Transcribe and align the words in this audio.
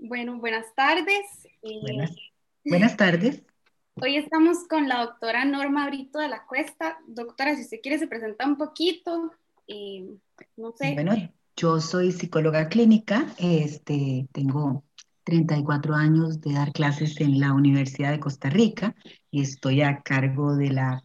Bueno, 0.00 0.38
buenas 0.38 0.74
tardes. 0.76 1.48
Eh, 1.62 2.08
buenas, 2.64 2.96
tardes. 2.96 3.42
Hoy 4.00 4.16
estamos 4.16 4.58
con 4.68 4.88
la 4.88 5.00
doctora 5.00 5.44
Norma 5.44 5.88
Brito 5.88 6.20
de 6.20 6.28
la 6.28 6.46
Cuesta. 6.46 6.98
Doctora, 7.08 7.56
si 7.56 7.62
usted 7.62 7.78
quiere 7.82 7.98
se 7.98 8.06
presenta 8.06 8.46
un 8.46 8.56
poquito, 8.56 9.32
eh, 9.66 10.06
no 10.56 10.72
sé. 10.72 10.94
Bueno, 10.94 11.14
yo 11.56 11.80
soy 11.80 12.12
psicóloga 12.12 12.68
clínica, 12.68 13.26
este, 13.38 14.28
tengo 14.32 14.84
34 15.24 15.94
años 15.96 16.40
de 16.40 16.52
dar 16.52 16.72
clases 16.72 17.20
en 17.20 17.40
la 17.40 17.52
Universidad 17.52 18.12
de 18.12 18.20
Costa 18.20 18.50
Rica 18.50 18.94
y 19.32 19.42
estoy 19.42 19.82
a 19.82 20.02
cargo 20.02 20.54
de 20.54 20.70
la 20.70 21.04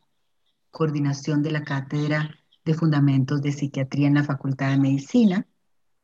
coordinación 0.70 1.42
de 1.42 1.52
la 1.52 1.64
cátedra 1.64 2.30
de 2.64 2.74
fundamentos 2.76 3.42
de 3.42 3.54
psiquiatría 3.54 4.08
en 4.08 4.14
la 4.14 4.24
Facultad 4.24 4.70
de 4.70 4.78
Medicina. 4.78 5.48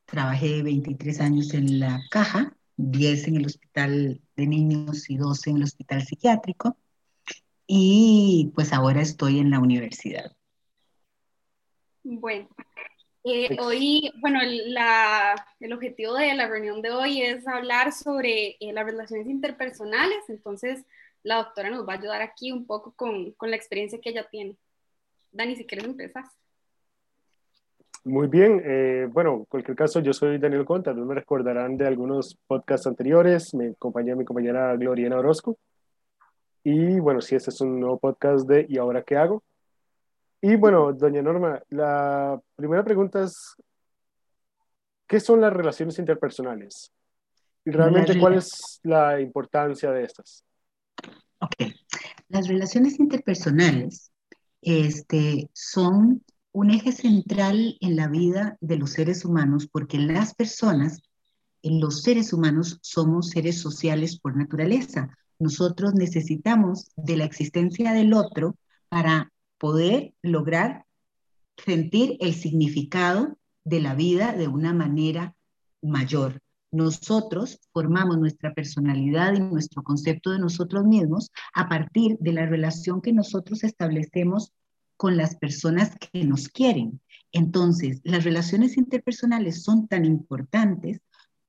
Trabajé 0.06 0.64
23 0.64 1.21
años 1.21 1.54
en 1.54 1.80
la 1.80 2.02
caja 2.10 2.56
10 2.82 3.27
en 3.27 3.36
el 3.36 3.46
hospital 3.46 4.21
de 4.38 4.48
niños 4.48 5.10
y 5.10 5.18
12 5.18 5.50
en 5.50 5.57
el 5.57 5.64
hospital 5.64 6.01
psiquiátrico. 6.01 6.78
Y 7.68 8.52
pues 8.55 8.71
ahora 8.71 9.02
estoy 9.02 9.39
en 9.39 9.52
la 9.52 9.60
universidad. 9.60 10.36
Bueno, 12.04 12.47
eh, 13.25 13.57
hoy, 13.60 14.11
bueno, 14.21 14.39
la, 14.43 15.36
el 15.60 15.74
objetivo 15.74 16.14
de 16.14 16.33
la 16.33 16.47
reunión 16.47 16.82
de 16.82 16.92
hoy 16.92 17.21
es 17.21 17.46
hablar 17.47 17.92
sobre 17.92 18.55
eh, 18.60 18.74
las 18.74 18.86
relaciones 18.86 19.27
interpersonales, 19.27 20.30
entonces 20.30 20.86
la 21.21 21.36
doctora 21.36 21.69
nos 21.69 21.88
va 21.88 21.93
a 21.93 21.97
ayudar 21.97 22.21
aquí 22.21 22.54
un 22.54 22.66
poco 22.66 22.93
con, 22.96 23.33
con 23.33 23.50
la 23.52 23.57
experiencia 23.57 24.00
que 24.00 24.11
ella 24.11 24.27
tiene. 24.32 24.55
Dani, 25.32 25.57
si 25.57 25.66
quieres 25.66 25.86
empezar. 25.86 26.24
Muy 28.06 28.28
bien, 28.28 28.62
eh, 28.64 29.08
bueno, 29.12 29.34
en 29.36 29.46
cualquier 29.46 29.76
caso, 29.76 30.00
yo 30.00 30.14
soy 30.14 30.38
Daniel 30.38 30.66
Conta, 30.66 30.94
me 30.94 31.14
recordarán 31.14 31.76
de 31.78 31.86
algunos 31.86 32.38
podcasts 32.48 32.88
anteriores, 32.88 33.53
me 33.53 33.70
acompaña 33.70 34.16
mi 34.16 34.23
compañera 34.23 34.75
Gloriana 34.75 35.17
Orozco. 35.17 35.58
Y 36.64 37.00
bueno, 37.00 37.22
sí, 37.22 37.36
este 37.36 37.50
es 37.50 37.61
un 37.61 37.80
nuevo 37.80 38.00
podcast 38.00 38.47
de 38.47 38.66
¿Y 38.69 38.78
ahora 38.78 39.03
qué 39.03 39.17
hago? 39.17 39.44
Y 40.41 40.56
bueno, 40.56 40.94
doña 40.94 41.22
Norma, 41.22 41.61
la 41.69 42.39
primera 42.56 42.83
pregunta 42.83 43.23
es, 43.23 43.56
¿qué 45.06 45.19
son 45.19 45.41
las 45.41 45.52
relaciones 45.52 46.00
interpersonales? 46.00 46.94
Y 47.66 47.72
realmente, 47.72 48.17
¿cuál 48.17 48.36
es 48.36 48.80
la 48.84 49.19
importancia 49.19 49.91
de 49.91 50.06
estas? 50.06 50.45
Ok, 51.41 51.73
las 52.30 52.47
relaciones 52.47 52.97
interpersonales 53.00 54.11
este, 54.61 55.50
son 55.53 56.23
un 56.52 56.72
eje 56.72 56.92
central 56.92 57.78
en 57.80 57.95
la 57.95 58.08
vida 58.08 58.58
de 58.61 58.78
los 58.78 58.92
seres 58.92 59.25
humanos 59.25 59.67
porque 59.72 59.97
las 60.00 60.33
personas, 60.33 61.02
los 61.61 62.02
seres 62.02 62.33
humanos, 62.33 62.80
somos 62.81 63.30
seres 63.30 63.59
sociales 63.59 64.19
por 64.19 64.36
naturaleza. 64.36 65.16
Nosotros 65.38 65.94
necesitamos 65.94 66.91
de 66.95 67.17
la 67.17 67.25
existencia 67.25 67.94
del 67.94 68.14
otro 68.14 68.56
para 68.89 69.31
poder 69.58 70.14
lograr 70.22 70.86
sentir 71.66 72.17
el 72.19 72.33
significado 72.33 73.38
de 73.63 73.81
la 73.81 73.94
vida 73.94 74.34
de 74.34 74.47
una 74.47 74.73
manera 74.73 75.36
mayor. 75.81 76.41
Nosotros 76.72 77.59
formamos 77.73 78.17
nuestra 78.17 78.53
personalidad 78.53 79.34
y 79.34 79.39
nuestro 79.39 79.84
concepto 79.84 80.31
de 80.31 80.39
nosotros 80.39 80.86
mismos 80.86 81.31
a 81.53 81.67
partir 81.67 82.17
de 82.19 82.34
la 82.34 82.45
relación 82.45 83.02
que 83.02 83.13
nosotros 83.13 83.63
establecemos 83.63 84.53
con 85.00 85.16
las 85.16 85.38
personas 85.38 85.95
que 85.95 86.25
nos 86.25 86.50
quieren. 86.50 87.00
Entonces, 87.31 88.02
las 88.03 88.25
relaciones 88.25 88.75
interpersonales 88.75 89.64
son 89.64 89.88
tan 89.88 90.03
importantes 90.03 91.00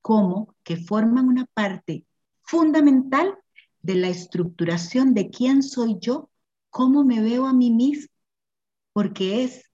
como 0.01 0.55
que 0.63 0.77
forman 0.77 1.27
una 1.27 1.45
parte 1.53 2.05
fundamental 2.43 3.35
de 3.81 3.95
la 3.95 4.07
estructuración 4.07 5.13
de 5.13 5.29
quién 5.29 5.63
soy 5.63 5.97
yo, 5.99 6.29
cómo 6.69 7.03
me 7.03 7.21
veo 7.21 7.45
a 7.45 7.51
mí 7.51 7.71
mismo, 7.71 8.07
porque 8.93 9.43
es 9.43 9.65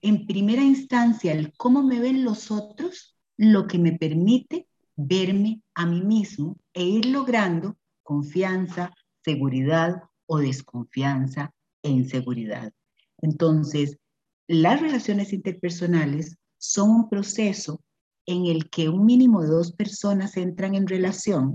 en 0.00 0.28
primera 0.28 0.62
instancia 0.62 1.32
el 1.32 1.52
cómo 1.56 1.82
me 1.82 1.98
ven 1.98 2.22
los 2.24 2.52
otros 2.52 3.16
lo 3.36 3.66
que 3.66 3.80
me 3.80 3.98
permite 3.98 4.68
verme 4.94 5.60
a 5.74 5.86
mí 5.86 6.02
mismo 6.02 6.56
e 6.72 6.84
ir 6.84 7.06
logrando 7.06 7.76
confianza, 8.04 8.94
seguridad 9.24 10.04
o 10.26 10.38
desconfianza 10.38 11.52
e 11.82 11.90
inseguridad. 11.90 12.72
Entonces, 13.18 13.98
las 14.46 14.80
relaciones 14.80 15.32
interpersonales 15.32 16.36
son 16.58 16.90
un 16.90 17.08
proceso 17.08 17.80
en 18.26 18.46
el 18.46 18.68
que 18.70 18.88
un 18.88 19.04
mínimo 19.04 19.42
de 19.42 19.48
dos 19.48 19.72
personas 19.72 20.36
entran 20.36 20.74
en 20.74 20.86
relación 20.86 21.52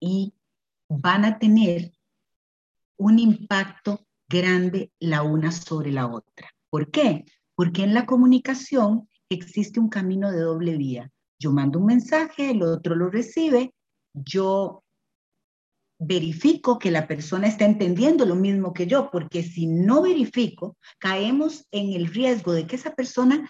y 0.00 0.34
van 0.88 1.24
a 1.24 1.38
tener 1.38 1.92
un 2.96 3.18
impacto 3.18 4.06
grande 4.28 4.92
la 4.98 5.22
una 5.22 5.50
sobre 5.52 5.90
la 5.90 6.06
otra. 6.06 6.50
¿Por 6.68 6.90
qué? 6.90 7.24
Porque 7.54 7.82
en 7.82 7.94
la 7.94 8.06
comunicación 8.06 9.08
existe 9.28 9.80
un 9.80 9.88
camino 9.88 10.30
de 10.30 10.40
doble 10.40 10.76
vía. 10.76 11.10
Yo 11.38 11.52
mando 11.52 11.78
un 11.78 11.86
mensaje, 11.86 12.50
el 12.50 12.62
otro 12.62 12.94
lo 12.94 13.10
recibe, 13.10 13.72
yo 14.12 14.82
verifico 16.00 16.78
que 16.78 16.90
la 16.90 17.06
persona 17.06 17.46
está 17.46 17.66
entendiendo 17.66 18.24
lo 18.24 18.34
mismo 18.34 18.72
que 18.72 18.86
yo, 18.86 19.10
porque 19.12 19.42
si 19.42 19.66
no 19.66 20.02
verifico, 20.02 20.76
caemos 20.98 21.66
en 21.70 21.92
el 21.92 22.06
riesgo 22.06 22.52
de 22.52 22.66
que 22.66 22.76
esa 22.76 22.94
persona 22.94 23.48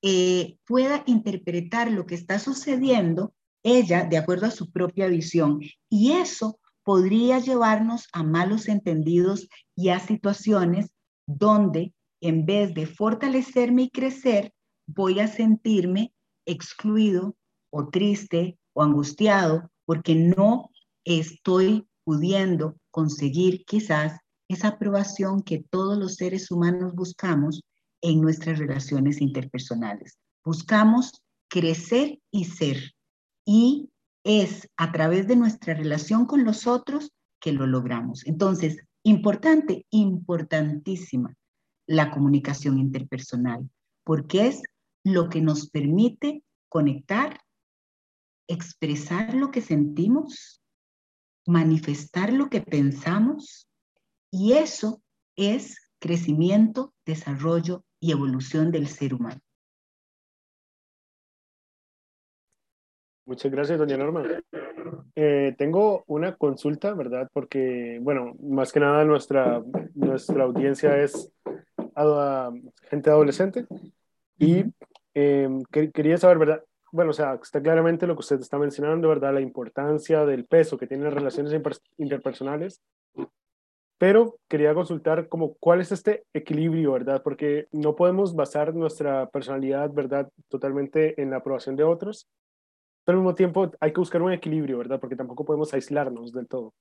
eh, 0.00 0.56
pueda 0.64 1.02
interpretar 1.06 1.90
lo 1.90 2.06
que 2.06 2.14
está 2.14 2.38
sucediendo, 2.38 3.34
ella, 3.64 4.04
de 4.04 4.16
acuerdo 4.16 4.46
a 4.46 4.52
su 4.52 4.70
propia 4.70 5.08
visión. 5.08 5.60
Y 5.90 6.12
eso 6.12 6.60
podría 6.84 7.40
llevarnos 7.40 8.06
a 8.12 8.22
malos 8.22 8.68
entendidos 8.68 9.48
y 9.74 9.88
a 9.88 9.98
situaciones 9.98 10.90
donde 11.26 11.92
en 12.20 12.46
vez 12.46 12.74
de 12.74 12.86
fortalecerme 12.86 13.82
y 13.82 13.90
crecer, 13.90 14.52
voy 14.86 15.18
a 15.18 15.26
sentirme 15.26 16.12
excluido 16.46 17.36
o 17.70 17.88
triste 17.88 18.56
o 18.72 18.84
angustiado 18.84 19.68
porque 19.84 20.14
no 20.14 20.70
estoy 21.04 21.87
pudiendo 22.08 22.80
conseguir 22.90 23.66
quizás 23.66 24.18
esa 24.48 24.68
aprobación 24.68 25.42
que 25.42 25.62
todos 25.68 25.98
los 25.98 26.14
seres 26.14 26.50
humanos 26.50 26.94
buscamos 26.94 27.60
en 28.00 28.22
nuestras 28.22 28.58
relaciones 28.58 29.20
interpersonales. 29.20 30.16
Buscamos 30.42 31.22
crecer 31.50 32.18
y 32.30 32.46
ser. 32.46 32.94
Y 33.44 33.90
es 34.24 34.70
a 34.78 34.90
través 34.90 35.28
de 35.28 35.36
nuestra 35.36 35.74
relación 35.74 36.24
con 36.24 36.46
los 36.46 36.66
otros 36.66 37.12
que 37.42 37.52
lo 37.52 37.66
logramos. 37.66 38.26
Entonces, 38.26 38.78
importante, 39.02 39.84
importantísima 39.90 41.36
la 41.86 42.10
comunicación 42.10 42.78
interpersonal, 42.78 43.68
porque 44.02 44.46
es 44.46 44.62
lo 45.04 45.28
que 45.28 45.42
nos 45.42 45.68
permite 45.68 46.42
conectar, 46.70 47.38
expresar 48.46 49.34
lo 49.34 49.50
que 49.50 49.60
sentimos 49.60 50.62
manifestar 51.48 52.32
lo 52.32 52.50
que 52.50 52.60
pensamos 52.60 53.68
y 54.30 54.52
eso 54.52 55.02
es 55.34 55.90
crecimiento, 55.98 56.92
desarrollo 57.06 57.84
y 57.98 58.12
evolución 58.12 58.70
del 58.70 58.86
ser 58.86 59.14
humano. 59.14 59.40
Muchas 63.24 63.50
gracias, 63.50 63.78
doña 63.78 63.96
Norma. 63.96 64.24
Eh, 65.14 65.54
tengo 65.58 66.04
una 66.06 66.36
consulta, 66.36 66.94
¿verdad? 66.94 67.28
Porque, 67.32 67.98
bueno, 68.00 68.34
más 68.40 68.72
que 68.72 68.80
nada 68.80 69.04
nuestra, 69.04 69.62
nuestra 69.94 70.44
audiencia 70.44 71.02
es 71.02 71.30
gente 72.88 73.10
adolescente 73.10 73.66
y 74.38 74.64
em, 75.14 75.62
quería 75.64 76.16
saber, 76.16 76.38
¿verdad? 76.38 76.62
Bueno, 76.92 77.10
o 77.10 77.14
sea, 77.14 77.34
está 77.34 77.60
claramente 77.62 78.06
lo 78.06 78.14
que 78.14 78.20
usted 78.20 78.40
está 78.40 78.58
mencionando, 78.58 79.08
¿verdad? 79.08 79.34
La 79.34 79.40
importancia 79.40 80.24
del 80.24 80.46
peso 80.46 80.78
que 80.78 80.86
tienen 80.86 81.04
las 81.04 81.14
relaciones 81.14 81.54
interpersonales. 81.96 82.82
Pero 83.98 84.38
quería 84.48 84.74
consultar 84.74 85.28
como 85.28 85.54
cuál 85.54 85.80
es 85.80 85.90
este 85.90 86.24
equilibrio, 86.32 86.92
¿verdad? 86.92 87.20
Porque 87.22 87.66
no 87.72 87.96
podemos 87.96 88.34
basar 88.36 88.72
nuestra 88.74 89.28
personalidad, 89.28 89.90
¿verdad? 89.92 90.30
Totalmente 90.48 91.20
en 91.20 91.30
la 91.30 91.38
aprobación 91.38 91.74
de 91.74 91.82
otros. 91.82 92.28
Pero 93.04 93.18
al 93.18 93.24
mismo 93.24 93.34
tiempo 93.34 93.72
hay 93.80 93.92
que 93.92 94.00
buscar 94.00 94.22
un 94.22 94.32
equilibrio, 94.32 94.78
¿verdad? 94.78 95.00
Porque 95.00 95.16
tampoco 95.16 95.44
podemos 95.44 95.74
aislarnos 95.74 96.32
del 96.32 96.46
todo. 96.46 96.74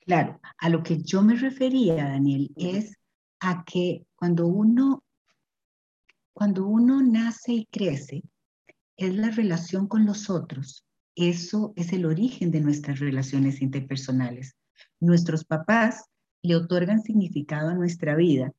Claro, 0.00 0.40
a 0.58 0.68
lo 0.68 0.82
que 0.82 0.98
yo 1.02 1.22
me 1.22 1.36
refería, 1.36 2.04
Daniel, 2.04 2.50
es 2.56 2.96
a 3.40 3.64
que 3.64 4.06
cuando 4.16 4.46
uno, 4.46 5.02
cuando 6.32 6.66
uno 6.66 7.02
nace 7.02 7.52
y 7.52 7.66
crece, 7.66 8.22
es 8.96 9.14
la 9.14 9.30
relación 9.30 9.86
con 9.86 10.06
los 10.06 10.30
otros. 10.30 10.84
Eso 11.16 11.72
es 11.76 11.92
el 11.92 12.06
origen 12.06 12.50
de 12.50 12.60
nuestras 12.60 12.98
relaciones 12.98 13.62
interpersonales. 13.62 14.56
Nuestros 15.00 15.44
papás 15.44 16.04
le 16.42 16.56
otorgan 16.56 17.02
significado 17.02 17.70
a 17.70 17.74
nuestra 17.74 18.16
vida 18.16 18.52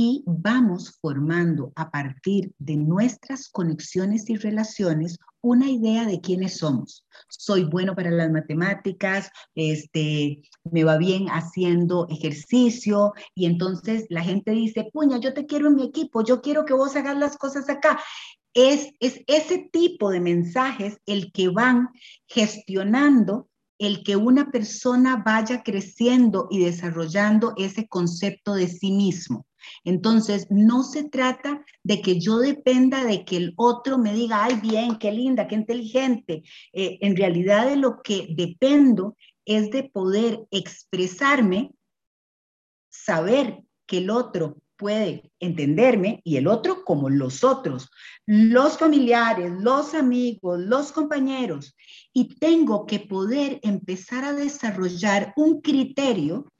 y 0.00 0.22
vamos 0.26 0.96
formando 1.00 1.72
a 1.74 1.90
partir 1.90 2.52
de 2.60 2.76
nuestras 2.76 3.48
conexiones 3.48 4.30
y 4.30 4.36
relaciones 4.36 5.18
una 5.40 5.68
idea 5.68 6.04
de 6.06 6.20
quiénes 6.20 6.58
somos. 6.58 7.04
Soy 7.28 7.64
bueno 7.64 7.96
para 7.96 8.12
las 8.12 8.30
matemáticas, 8.30 9.28
este, 9.56 10.40
me 10.70 10.84
va 10.84 10.98
bien 10.98 11.26
haciendo 11.30 12.06
ejercicio 12.10 13.12
y 13.34 13.46
entonces 13.46 14.06
la 14.08 14.22
gente 14.22 14.52
dice, 14.52 14.88
puña, 14.92 15.18
yo 15.18 15.34
te 15.34 15.46
quiero 15.46 15.66
en 15.66 15.74
mi 15.74 15.86
equipo, 15.86 16.22
yo 16.22 16.42
quiero 16.42 16.64
que 16.64 16.74
vos 16.74 16.94
hagas 16.94 17.18
las 17.18 17.36
cosas 17.36 17.68
acá. 17.68 18.00
Es, 18.54 18.92
es 19.00 19.24
ese 19.26 19.68
tipo 19.72 20.10
de 20.10 20.20
mensajes 20.20 20.98
el 21.06 21.32
que 21.32 21.48
van 21.48 21.88
gestionando 22.28 23.48
el 23.78 24.04
que 24.04 24.14
una 24.14 24.52
persona 24.52 25.24
vaya 25.26 25.64
creciendo 25.64 26.46
y 26.52 26.60
desarrollando 26.60 27.54
ese 27.56 27.88
concepto 27.88 28.54
de 28.54 28.68
sí 28.68 28.92
mismo. 28.92 29.47
Entonces, 29.84 30.46
no 30.50 30.82
se 30.82 31.04
trata 31.04 31.64
de 31.82 32.02
que 32.02 32.20
yo 32.20 32.38
dependa 32.38 33.04
de 33.04 33.24
que 33.24 33.36
el 33.36 33.54
otro 33.56 33.98
me 33.98 34.12
diga, 34.12 34.44
ay, 34.44 34.60
bien, 34.60 34.98
qué 34.98 35.12
linda, 35.12 35.48
qué 35.48 35.54
inteligente. 35.54 36.42
Eh, 36.72 36.98
en 37.00 37.16
realidad 37.16 37.68
de 37.68 37.76
lo 37.76 38.02
que 38.02 38.28
dependo 38.30 39.16
es 39.44 39.70
de 39.70 39.84
poder 39.84 40.40
expresarme, 40.50 41.72
saber 42.90 43.62
que 43.86 43.98
el 43.98 44.10
otro 44.10 44.58
puede 44.78 45.32
entenderme 45.40 46.20
y 46.24 46.36
el 46.36 46.46
otro 46.46 46.84
como 46.84 47.10
los 47.10 47.42
otros, 47.44 47.90
los 48.26 48.78
familiares, 48.78 49.50
los 49.60 49.92
amigos, 49.94 50.60
los 50.60 50.92
compañeros. 50.92 51.74
Y 52.12 52.36
tengo 52.38 52.86
que 52.86 53.00
poder 53.00 53.58
empezar 53.62 54.24
a 54.24 54.32
desarrollar 54.32 55.34
un 55.36 55.60
criterio 55.60 56.50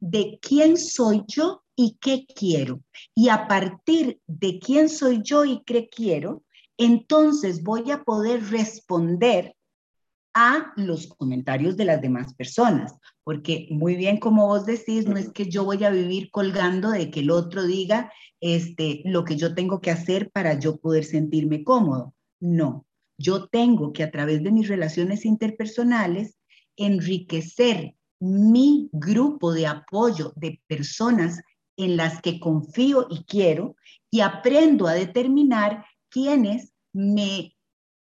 de 0.00 0.38
quién 0.42 0.76
soy 0.76 1.22
yo 1.28 1.63
y 1.76 1.98
qué 2.00 2.26
quiero. 2.26 2.82
Y 3.14 3.28
a 3.28 3.48
partir 3.48 4.20
de 4.26 4.58
quién 4.58 4.88
soy 4.88 5.20
yo 5.22 5.44
y 5.44 5.62
qué 5.64 5.88
quiero, 5.88 6.42
entonces 6.76 7.62
voy 7.62 7.90
a 7.90 8.02
poder 8.02 8.44
responder 8.50 9.54
a 10.34 10.72
los 10.76 11.06
comentarios 11.06 11.76
de 11.76 11.84
las 11.84 12.02
demás 12.02 12.34
personas, 12.34 12.92
porque 13.22 13.68
muy 13.70 13.94
bien 13.94 14.18
como 14.18 14.48
vos 14.48 14.66
decís, 14.66 15.06
no 15.06 15.16
es 15.16 15.30
que 15.30 15.48
yo 15.48 15.64
voy 15.64 15.84
a 15.84 15.90
vivir 15.90 16.30
colgando 16.30 16.90
de 16.90 17.10
que 17.10 17.20
el 17.20 17.30
otro 17.30 17.64
diga 17.64 18.12
este, 18.40 19.02
lo 19.04 19.24
que 19.24 19.36
yo 19.36 19.54
tengo 19.54 19.80
que 19.80 19.92
hacer 19.92 20.30
para 20.32 20.58
yo 20.58 20.76
poder 20.76 21.04
sentirme 21.04 21.62
cómodo. 21.62 22.14
No, 22.40 22.84
yo 23.16 23.46
tengo 23.46 23.92
que 23.92 24.02
a 24.02 24.10
través 24.10 24.42
de 24.42 24.50
mis 24.50 24.66
relaciones 24.66 25.24
interpersonales 25.24 26.36
enriquecer 26.76 27.94
mi 28.18 28.88
grupo 28.92 29.52
de 29.52 29.68
apoyo 29.68 30.32
de 30.34 30.60
personas 30.66 31.40
en 31.76 31.96
las 31.96 32.20
que 32.20 32.40
confío 32.40 33.06
y 33.10 33.24
quiero 33.24 33.76
y 34.10 34.20
aprendo 34.20 34.86
a 34.86 34.94
determinar 34.94 35.84
quiénes 36.08 36.72
me 36.92 37.56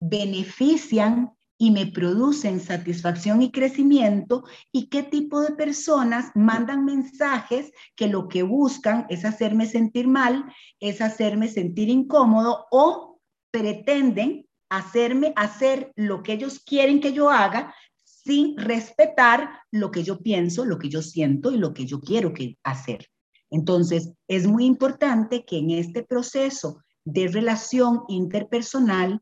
benefician 0.00 1.32
y 1.58 1.70
me 1.70 1.86
producen 1.86 2.58
satisfacción 2.58 3.42
y 3.42 3.52
crecimiento 3.52 4.44
y 4.72 4.88
qué 4.88 5.02
tipo 5.02 5.42
de 5.42 5.52
personas 5.52 6.30
mandan 6.34 6.86
mensajes 6.86 7.70
que 7.94 8.08
lo 8.08 8.28
que 8.28 8.42
buscan 8.42 9.04
es 9.10 9.26
hacerme 9.26 9.66
sentir 9.66 10.08
mal, 10.08 10.46
es 10.80 11.02
hacerme 11.02 11.48
sentir 11.48 11.90
incómodo 11.90 12.66
o 12.70 13.20
pretenden 13.50 14.46
hacerme 14.70 15.34
hacer 15.36 15.92
lo 15.96 16.22
que 16.22 16.32
ellos 16.32 16.60
quieren 16.60 17.00
que 17.00 17.12
yo 17.12 17.28
haga 17.28 17.74
sin 18.04 18.56
respetar 18.56 19.50
lo 19.70 19.90
que 19.90 20.02
yo 20.02 20.20
pienso, 20.20 20.64
lo 20.64 20.78
que 20.78 20.88
yo 20.88 21.02
siento 21.02 21.50
y 21.50 21.58
lo 21.58 21.74
que 21.74 21.84
yo 21.84 22.00
quiero 22.00 22.32
que 22.32 22.56
hacer. 22.62 23.10
Entonces, 23.50 24.12
es 24.28 24.46
muy 24.46 24.64
importante 24.64 25.44
que 25.44 25.58
en 25.58 25.70
este 25.70 26.04
proceso 26.04 26.82
de 27.04 27.28
relación 27.28 28.02
interpersonal, 28.08 29.20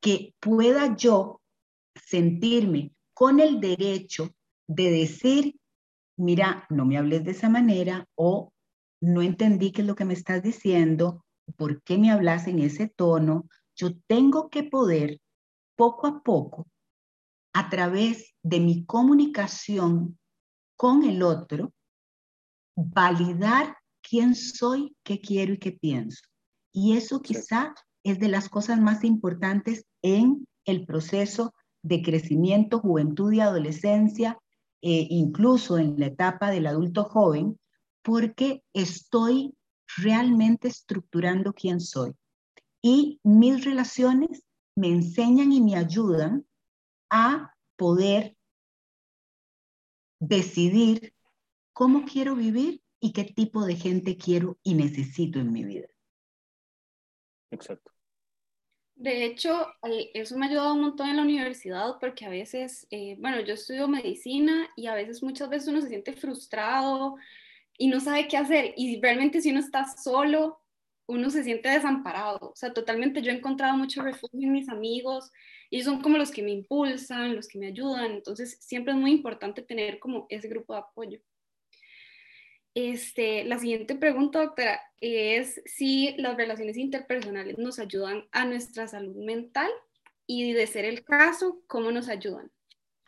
que 0.00 0.34
pueda 0.40 0.96
yo 0.96 1.40
sentirme 1.94 2.92
con 3.14 3.40
el 3.40 3.60
derecho 3.60 4.34
de 4.66 4.90
decir, 4.90 5.56
mira, 6.16 6.66
no 6.70 6.84
me 6.84 6.96
hables 6.96 7.24
de 7.24 7.32
esa 7.32 7.48
manera 7.48 8.06
o 8.14 8.52
no 9.00 9.22
entendí 9.22 9.72
qué 9.72 9.82
es 9.82 9.86
lo 9.86 9.94
que 9.94 10.04
me 10.04 10.14
estás 10.14 10.42
diciendo, 10.42 11.24
por 11.56 11.82
qué 11.82 11.98
me 11.98 12.10
hablas 12.10 12.46
en 12.46 12.60
ese 12.60 12.88
tono. 12.88 13.48
Yo 13.74 13.96
tengo 14.06 14.50
que 14.50 14.64
poder 14.64 15.20
poco 15.76 16.06
a 16.06 16.22
poco, 16.22 16.66
a 17.54 17.70
través 17.70 18.34
de 18.42 18.60
mi 18.60 18.84
comunicación 18.84 20.18
con 20.76 21.02
el 21.04 21.22
otro, 21.22 21.72
validar 22.76 23.76
quién 24.02 24.34
soy, 24.34 24.96
qué 25.02 25.20
quiero 25.20 25.54
y 25.54 25.58
qué 25.58 25.72
pienso. 25.72 26.22
Y 26.72 26.96
eso 26.96 27.20
quizá 27.20 27.74
es 28.02 28.18
de 28.18 28.28
las 28.28 28.48
cosas 28.48 28.80
más 28.80 29.04
importantes 29.04 29.84
en 30.02 30.46
el 30.64 30.86
proceso 30.86 31.54
de 31.82 32.02
crecimiento, 32.02 32.80
juventud 32.80 33.32
y 33.32 33.40
adolescencia, 33.40 34.38
e 34.82 35.06
incluso 35.10 35.78
en 35.78 35.98
la 35.98 36.06
etapa 36.06 36.50
del 36.50 36.66
adulto 36.66 37.04
joven, 37.04 37.58
porque 38.02 38.62
estoy 38.72 39.54
realmente 39.96 40.68
estructurando 40.68 41.52
quién 41.52 41.80
soy. 41.80 42.12
Y 42.80 43.20
mis 43.22 43.64
relaciones 43.64 44.42
me 44.74 44.88
enseñan 44.88 45.52
y 45.52 45.60
me 45.60 45.76
ayudan 45.76 46.46
a 47.10 47.54
poder 47.76 48.36
decidir 50.18 51.12
cómo 51.72 52.04
quiero 52.04 52.34
vivir 52.36 52.82
y 53.00 53.12
qué 53.12 53.24
tipo 53.24 53.64
de 53.64 53.76
gente 53.76 54.16
quiero 54.16 54.58
y 54.62 54.74
necesito 54.74 55.38
en 55.38 55.52
mi 55.52 55.64
vida. 55.64 55.88
Exacto. 57.50 57.90
De 58.94 59.24
hecho, 59.24 59.66
eso 60.12 60.36
me 60.36 60.44
ha 60.44 60.48
ayudado 60.50 60.74
un 60.74 60.82
montón 60.82 61.08
en 61.08 61.16
la 61.16 61.22
universidad 61.22 61.96
porque 61.98 62.26
a 62.26 62.28
veces, 62.28 62.86
eh, 62.90 63.16
bueno, 63.18 63.40
yo 63.40 63.54
estudio 63.54 63.88
medicina 63.88 64.68
y 64.76 64.88
a 64.88 64.94
veces, 64.94 65.22
muchas 65.22 65.48
veces 65.48 65.68
uno 65.68 65.80
se 65.80 65.88
siente 65.88 66.12
frustrado 66.12 67.16
y 67.78 67.88
no 67.88 67.98
sabe 68.00 68.28
qué 68.28 68.36
hacer. 68.36 68.74
Y 68.76 69.00
realmente 69.00 69.40
si 69.40 69.52
uno 69.52 69.60
está 69.60 69.86
solo, 69.86 70.60
uno 71.06 71.30
se 71.30 71.42
siente 71.44 71.70
desamparado. 71.70 72.50
O 72.50 72.56
sea, 72.56 72.74
totalmente 72.74 73.22
yo 73.22 73.32
he 73.32 73.36
encontrado 73.36 73.74
mucho 73.76 74.02
refugio 74.02 74.40
en 74.42 74.52
mis 74.52 74.68
amigos 74.68 75.32
y 75.70 75.82
son 75.82 76.02
como 76.02 76.18
los 76.18 76.30
que 76.30 76.42
me 76.42 76.50
impulsan, 76.50 77.34
los 77.34 77.48
que 77.48 77.58
me 77.58 77.68
ayudan. 77.68 78.12
Entonces, 78.12 78.58
siempre 78.60 78.92
es 78.92 78.98
muy 78.98 79.12
importante 79.12 79.62
tener 79.62 79.98
como 79.98 80.26
ese 80.28 80.48
grupo 80.48 80.74
de 80.74 80.80
apoyo. 80.80 81.20
Este, 82.74 83.44
la 83.44 83.58
siguiente 83.58 83.96
pregunta, 83.96 84.40
doctora, 84.40 84.80
es 85.00 85.60
si 85.64 86.14
las 86.18 86.36
relaciones 86.36 86.76
interpersonales 86.76 87.58
nos 87.58 87.78
ayudan 87.78 88.28
a 88.32 88.44
nuestra 88.44 88.86
salud 88.86 89.16
mental 89.16 89.70
y 90.26 90.52
de 90.52 90.66
ser 90.66 90.84
el 90.84 91.02
caso, 91.02 91.62
¿cómo 91.66 91.90
nos 91.90 92.08
ayudan? 92.08 92.50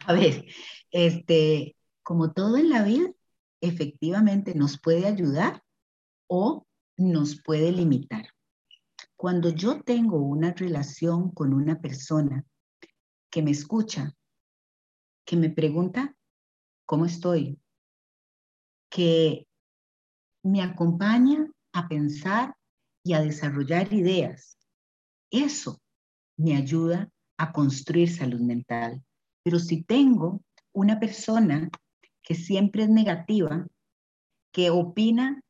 A 0.07 0.15
ver, 0.15 0.45
este, 0.91 1.77
como 2.03 2.33
todo 2.33 2.57
en 2.57 2.71
la 2.71 2.83
vida, 2.83 3.13
efectivamente 3.61 4.55
nos 4.55 4.81
puede 4.81 5.07
ayudar 5.07 5.63
o 6.27 6.67
nos 6.97 7.41
puede 7.41 7.71
limitar. 7.71 8.27
Cuando 9.17 9.51
yo 9.51 9.81
tengo 9.83 10.19
una 10.19 10.53
relación 10.53 11.31
con 11.31 11.55
una 11.55 11.81
persona 11.81 12.45
que 13.31 13.43
me 13.43 13.53
escucha, 13.53 14.13
que 15.25 15.37
me 15.37 15.51
pregunta 15.51 16.17
cómo 16.85 17.07
estoy, 17.07 17.61
que 18.91 19.47
me 20.43 20.63
acompaña 20.63 21.47
a 21.73 21.89
pensar 21.89 22.55
y 23.05 23.15
a 23.15 23.21
desarrollar 23.21 23.93
ideas. 23.93 24.59
Eso 25.31 25.81
me 26.37 26.57
ayuda 26.57 27.09
a 27.39 27.53
construir 27.53 28.11
salud 28.11 28.41
mental. 28.41 29.03
Pero 29.43 29.59
si 29.59 29.83
tengo 29.83 30.43
una 30.73 31.01
persona 31.01 31.71
que 32.23 32.35
siempre 32.35 32.85
es 32.85 32.89
negativa, 32.89 33.67
que 34.53 34.71
opina 34.71 35.43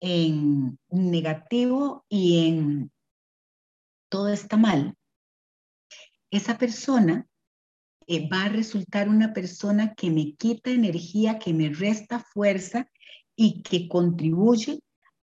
en 0.00 0.78
negativo 0.90 2.04
y 2.08 2.48
en 2.48 2.92
todo 4.10 4.28
está 4.28 4.56
mal, 4.56 4.94
esa 6.30 6.58
persona 6.58 7.26
eh, 8.06 8.28
va 8.28 8.44
a 8.44 8.48
resultar 8.48 9.08
una 9.08 9.32
persona 9.32 9.94
que 9.94 10.10
me 10.10 10.34
quita 10.34 10.70
energía, 10.70 11.38
que 11.38 11.52
me 11.52 11.70
resta 11.70 12.20
fuerza 12.20 12.88
y 13.34 13.62
que 13.62 13.88
contribuye 13.88 14.80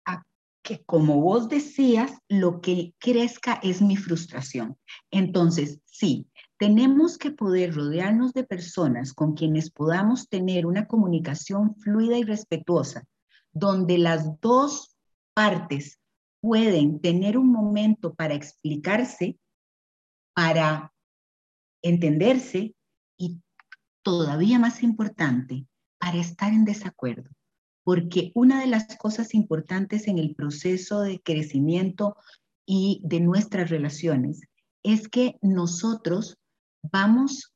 a 0.06 0.24
que, 0.62 0.82
como 0.84 1.20
vos 1.20 1.48
decías, 1.48 2.12
lo 2.28 2.60
que 2.60 2.94
crezca 2.98 3.60
es 3.62 3.82
mi 3.82 3.96
frustración. 3.96 4.78
Entonces, 5.10 5.80
sí, 5.84 6.26
tenemos 6.58 7.18
que 7.18 7.30
poder 7.30 7.74
rodearnos 7.74 8.32
de 8.32 8.44
personas 8.44 9.12
con 9.12 9.34
quienes 9.34 9.70
podamos 9.70 10.28
tener 10.28 10.66
una 10.66 10.86
comunicación 10.86 11.74
fluida 11.76 12.18
y 12.18 12.22
respetuosa, 12.22 13.04
donde 13.52 13.98
las 13.98 14.40
dos 14.40 14.96
partes 15.34 15.98
pueden 16.40 17.00
tener 17.00 17.36
un 17.36 17.52
momento 17.52 18.14
para 18.14 18.34
explicarse, 18.34 19.38
para 20.34 20.92
entenderse 21.82 22.74
y 23.16 23.40
todavía 24.02 24.58
más 24.58 24.82
importante, 24.82 25.66
para 25.98 26.18
estar 26.18 26.52
en 26.52 26.64
desacuerdo. 26.64 27.30
porque 27.82 28.30
una 28.34 28.60
de 28.60 28.66
las 28.66 28.96
cosas 28.98 29.34
importantes 29.34 30.06
en 30.06 30.18
el 30.18 30.34
proceso 30.34 31.00
de 31.00 31.20
crecimiento 31.20 32.16
y 32.66 33.00
de 33.02 33.20
nuestras 33.20 33.70
relaciones 33.70 34.42
es 34.82 35.08
que 35.08 35.36
nosotros 35.42 36.36
vamos 36.82 37.52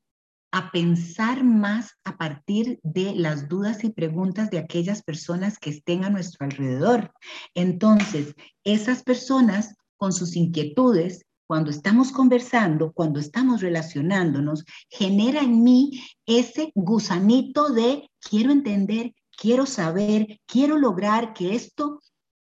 a 0.50 0.70
pensar 0.70 1.44
más 1.44 1.92
a 2.04 2.16
partir 2.16 2.78
de 2.82 3.14
las 3.14 3.48
dudas 3.48 3.84
y 3.84 3.90
preguntas 3.90 4.50
de 4.50 4.58
aquellas 4.58 5.02
personas 5.02 5.58
que 5.58 5.70
estén 5.70 6.04
a 6.04 6.10
nuestro 6.10 6.46
alrededor. 6.46 7.12
Entonces, 7.54 8.34
esas 8.62 9.02
personas 9.02 9.74
con 9.96 10.12
sus 10.12 10.36
inquietudes, 10.36 11.24
cuando 11.46 11.70
estamos 11.70 12.10
conversando, 12.10 12.92
cuando 12.92 13.20
estamos 13.20 13.60
relacionándonos, 13.60 14.64
genera 14.88 15.40
en 15.40 15.62
mí 15.62 16.02
ese 16.26 16.72
gusanito 16.74 17.70
de 17.70 18.10
quiero 18.20 18.50
entender, 18.50 19.14
quiero 19.36 19.66
saber, 19.66 20.40
quiero 20.46 20.78
lograr 20.78 21.34
que 21.34 21.54
esto 21.54 22.00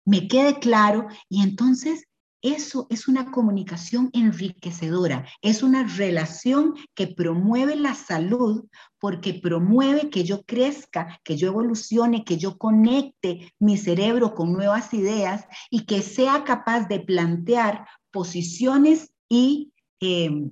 me 0.04 0.26
quede 0.26 0.58
claro. 0.58 1.06
Y 1.28 1.42
entonces 1.42 2.08
eso 2.40 2.86
es 2.88 3.08
una 3.08 3.32
comunicación 3.32 4.10
enriquecedora, 4.12 5.26
es 5.42 5.64
una 5.64 5.82
relación 5.82 6.74
que 6.94 7.08
promueve 7.08 7.74
la 7.74 7.94
salud 7.94 8.64
porque 9.00 9.34
promueve 9.34 10.08
que 10.08 10.22
yo 10.22 10.44
crezca, 10.44 11.20
que 11.24 11.36
yo 11.36 11.48
evolucione, 11.48 12.24
que 12.24 12.36
yo 12.36 12.56
conecte 12.56 13.52
mi 13.58 13.76
cerebro 13.76 14.34
con 14.34 14.52
nuevas 14.52 14.94
ideas 14.94 15.46
y 15.68 15.84
que 15.84 16.00
sea 16.00 16.44
capaz 16.44 16.86
de 16.86 17.00
plantear 17.00 17.86
posiciones 18.10 19.10
y, 19.28 19.72
em, 20.00 20.50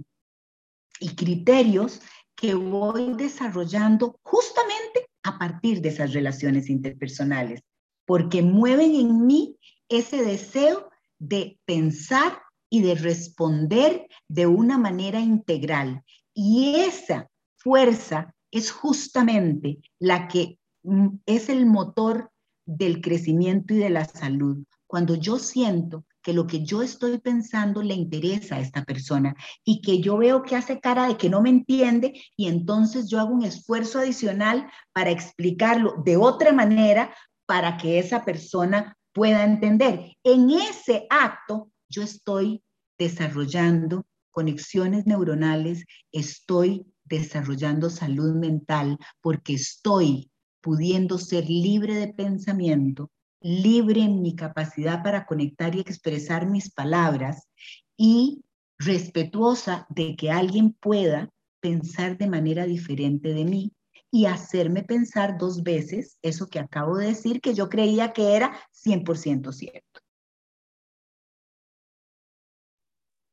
y 1.00 1.14
criterios 1.14 2.00
que 2.34 2.54
voy 2.54 3.14
desarrollando 3.14 4.18
justamente 4.22 5.08
a 5.22 5.38
partir 5.38 5.80
de 5.80 5.88
esas 5.88 6.12
relaciones 6.12 6.68
interpersonales, 6.68 7.62
porque 8.04 8.42
mueven 8.42 8.94
en 8.94 9.26
mí 9.26 9.56
ese 9.88 10.24
deseo 10.24 10.90
de 11.18 11.58
pensar 11.64 12.42
y 12.70 12.82
de 12.82 12.94
responder 12.94 14.06
de 14.28 14.46
una 14.46 14.78
manera 14.78 15.20
integral. 15.20 16.02
Y 16.34 16.76
esa 16.76 17.28
fuerza 17.56 18.34
es 18.50 18.70
justamente 18.70 19.78
la 19.98 20.28
que 20.28 20.58
mm, 20.82 21.08
es 21.26 21.48
el 21.48 21.66
motor 21.66 22.30
del 22.66 23.00
crecimiento 23.00 23.74
y 23.74 23.78
de 23.78 23.90
la 23.90 24.04
salud. 24.04 24.64
Cuando 24.86 25.14
yo 25.14 25.38
siento 25.38 26.04
que 26.26 26.32
lo 26.32 26.48
que 26.48 26.64
yo 26.64 26.82
estoy 26.82 27.18
pensando 27.18 27.84
le 27.84 27.94
interesa 27.94 28.56
a 28.56 28.60
esta 28.60 28.84
persona 28.84 29.36
y 29.64 29.80
que 29.80 30.00
yo 30.00 30.16
veo 30.16 30.42
que 30.42 30.56
hace 30.56 30.80
cara 30.80 31.06
de 31.06 31.16
que 31.16 31.30
no 31.30 31.40
me 31.40 31.50
entiende 31.50 32.20
y 32.36 32.48
entonces 32.48 33.08
yo 33.08 33.20
hago 33.20 33.32
un 33.32 33.44
esfuerzo 33.44 34.00
adicional 34.00 34.68
para 34.92 35.10
explicarlo 35.10 36.02
de 36.04 36.16
otra 36.16 36.52
manera 36.52 37.14
para 37.46 37.76
que 37.76 38.00
esa 38.00 38.24
persona 38.24 38.98
pueda 39.12 39.44
entender. 39.44 40.16
En 40.24 40.50
ese 40.50 41.06
acto 41.10 41.70
yo 41.88 42.02
estoy 42.02 42.60
desarrollando 42.98 44.04
conexiones 44.32 45.06
neuronales, 45.06 45.84
estoy 46.10 46.92
desarrollando 47.04 47.88
salud 47.88 48.34
mental 48.34 48.98
porque 49.20 49.54
estoy 49.54 50.28
pudiendo 50.60 51.18
ser 51.18 51.44
libre 51.48 51.94
de 51.94 52.08
pensamiento, 52.08 53.12
libre 53.40 54.02
en 54.02 54.22
mi 54.22 54.34
capacidad 54.34 55.02
para 55.02 55.26
conectar 55.26 55.74
y 55.74 55.80
expresar 55.80 56.46
mis 56.46 56.72
palabras 56.72 57.48
y 57.96 58.44
respetuosa 58.78 59.86
de 59.88 60.16
que 60.16 60.30
alguien 60.30 60.72
pueda 60.72 61.30
pensar 61.60 62.18
de 62.18 62.28
manera 62.28 62.66
diferente 62.66 63.32
de 63.32 63.44
mí 63.44 63.72
y 64.10 64.26
hacerme 64.26 64.82
pensar 64.82 65.38
dos 65.38 65.62
veces 65.62 66.18
eso 66.22 66.48
que 66.48 66.58
acabo 66.58 66.96
de 66.96 67.08
decir, 67.08 67.40
que 67.40 67.54
yo 67.54 67.68
creía 67.68 68.12
que 68.12 68.36
era 68.36 68.58
100% 68.72 69.52
cierto. 69.52 70.00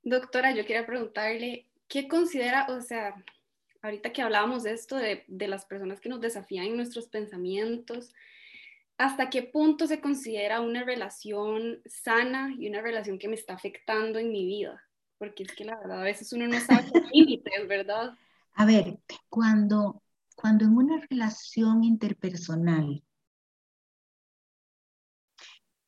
Doctora, 0.03 0.51
yo 0.53 0.65
quería 0.65 0.85
preguntarle, 0.85 1.67
¿qué 1.87 2.07
considera, 2.07 2.67
o 2.69 2.81
sea, 2.81 3.23
ahorita 3.81 4.11
que 4.11 4.21
hablábamos 4.21 4.63
de 4.63 4.73
esto, 4.73 4.97
de, 4.97 5.23
de 5.27 5.47
las 5.47 5.65
personas 5.65 6.01
que 6.01 6.09
nos 6.09 6.19
desafían 6.19 6.65
en 6.65 6.75
nuestros 6.75 7.07
pensamientos, 7.07 8.13
¿hasta 8.97 9.29
qué 9.29 9.43
punto 9.43 9.87
se 9.87 10.01
considera 10.01 10.61
una 10.61 10.83
relación 10.83 11.81
sana 11.85 12.53
y 12.57 12.69
una 12.69 12.81
relación 12.81 13.19
que 13.19 13.27
me 13.27 13.35
está 13.35 13.53
afectando 13.53 14.19
en 14.19 14.31
mi 14.31 14.45
vida? 14.45 14.81
Porque 15.17 15.43
es 15.43 15.55
que 15.55 15.65
la 15.65 15.77
verdad, 15.77 16.01
a 16.01 16.05
veces 16.05 16.31
uno 16.33 16.47
no 16.47 16.59
sabe 16.59 16.89
los 16.93 17.11
límites, 17.11 17.67
¿verdad? 17.67 18.17
A 18.53 18.65
ver, 18.65 18.99
cuando 19.29 20.03
cuando 20.35 20.65
en 20.65 20.75
una 20.75 20.99
relación 21.09 21.83
interpersonal 21.83 23.03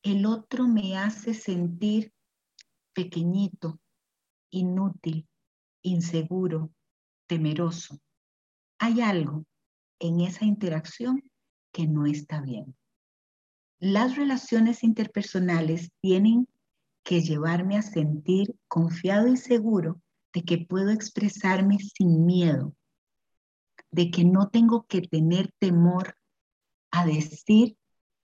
el 0.03 0.25
otro 0.25 0.67
me 0.67 0.97
hace 0.97 1.33
sentir 1.33 2.13
pequeñito, 2.93 3.79
inútil, 4.51 5.27
inseguro, 5.81 6.71
temeroso, 7.27 7.99
hay 8.77 9.01
algo 9.01 9.45
en 9.99 10.21
esa 10.21 10.45
interacción 10.45 11.23
que 11.71 11.87
no 11.87 12.05
está 12.05 12.39
bien. 12.39 12.75
Las 13.79 14.15
relaciones 14.15 14.83
interpersonales 14.83 15.91
tienen 16.01 16.47
que 17.03 17.21
llevarme 17.21 17.77
a 17.77 17.81
sentir 17.81 18.55
confiado 18.67 19.27
y 19.27 19.37
seguro 19.37 20.01
de 20.33 20.43
que 20.43 20.57
puedo 20.57 20.91
expresarme 20.91 21.77
sin 21.79 22.25
miedo, 22.25 22.73
de 23.91 24.11
que 24.11 24.23
no 24.23 24.49
tengo 24.49 24.85
que 24.87 25.01
tener 25.01 25.51
temor 25.59 26.17
a 26.91 27.05
decir 27.05 27.77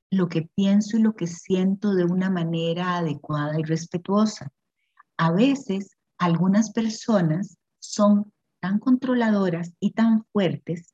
lo 0.10 0.30
que 0.30 0.50
pienso 0.56 0.98
y 0.98 1.02
lo 1.02 1.16
que 1.16 1.28
siento 1.28 1.96
de 1.96 2.06
una 2.06 2.30
manera 2.30 2.98
adecuada 2.98 3.60
y 3.60 3.64
respetuosa. 3.64 4.52
A 5.18 5.32
veces 5.32 5.98
algunas 6.18 6.72
personas 6.72 7.58
son 7.80 8.32
tan 8.62 8.80
controladoras 8.80 9.74
y 9.80 9.92
tan 9.92 10.26
fuertes 10.32 10.91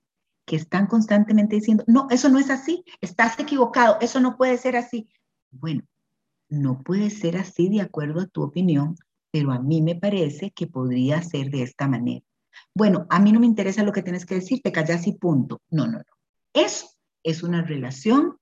que 0.48 0.56
están 0.56 0.88
constantemente 0.88 1.58
diciendo, 1.58 1.84
no, 1.88 2.08
eso 2.10 2.30
no 2.30 2.39
es 2.39 2.50
así, 2.50 2.86
estás 3.01 3.38
equivocado, 3.38 3.98
eso 4.00 4.22
no 4.22 4.38
puede 4.38 4.58
ser 4.58 4.77
así. 4.77 5.10
Bueno, 5.51 5.84
no 6.48 6.82
puede 6.82 7.10
ser 7.10 7.36
así 7.36 7.68
de 7.68 7.82
acuerdo 7.82 8.22
a 8.22 8.27
tu 8.27 8.44
opinión, 8.44 8.96
pero 9.30 9.51
a 9.51 9.60
mí 9.60 9.82
me 9.82 9.96
parece 9.96 10.51
que 10.51 10.66
podría 10.66 11.22
ser 11.22 11.51
de 11.51 11.63
esta 11.63 11.89
manera. 11.89 12.25
Bueno, 12.74 13.06
a 13.10 13.20
mí 13.20 13.34
no 13.34 13.42
me 13.42 13.46
interesa 13.46 13.84
lo 13.84 13.92
que 13.92 14.01
tienes 14.01 14.25
que 14.25 14.36
decir, 14.36 14.62
te 14.63 14.72
callas 14.72 15.06
y 15.06 15.12
punto. 15.12 15.62
No, 15.70 15.86
no, 15.86 15.98
no. 15.98 16.04
Eso 16.54 16.88
es 17.24 17.44
una 17.44 17.62
relación 17.62 18.38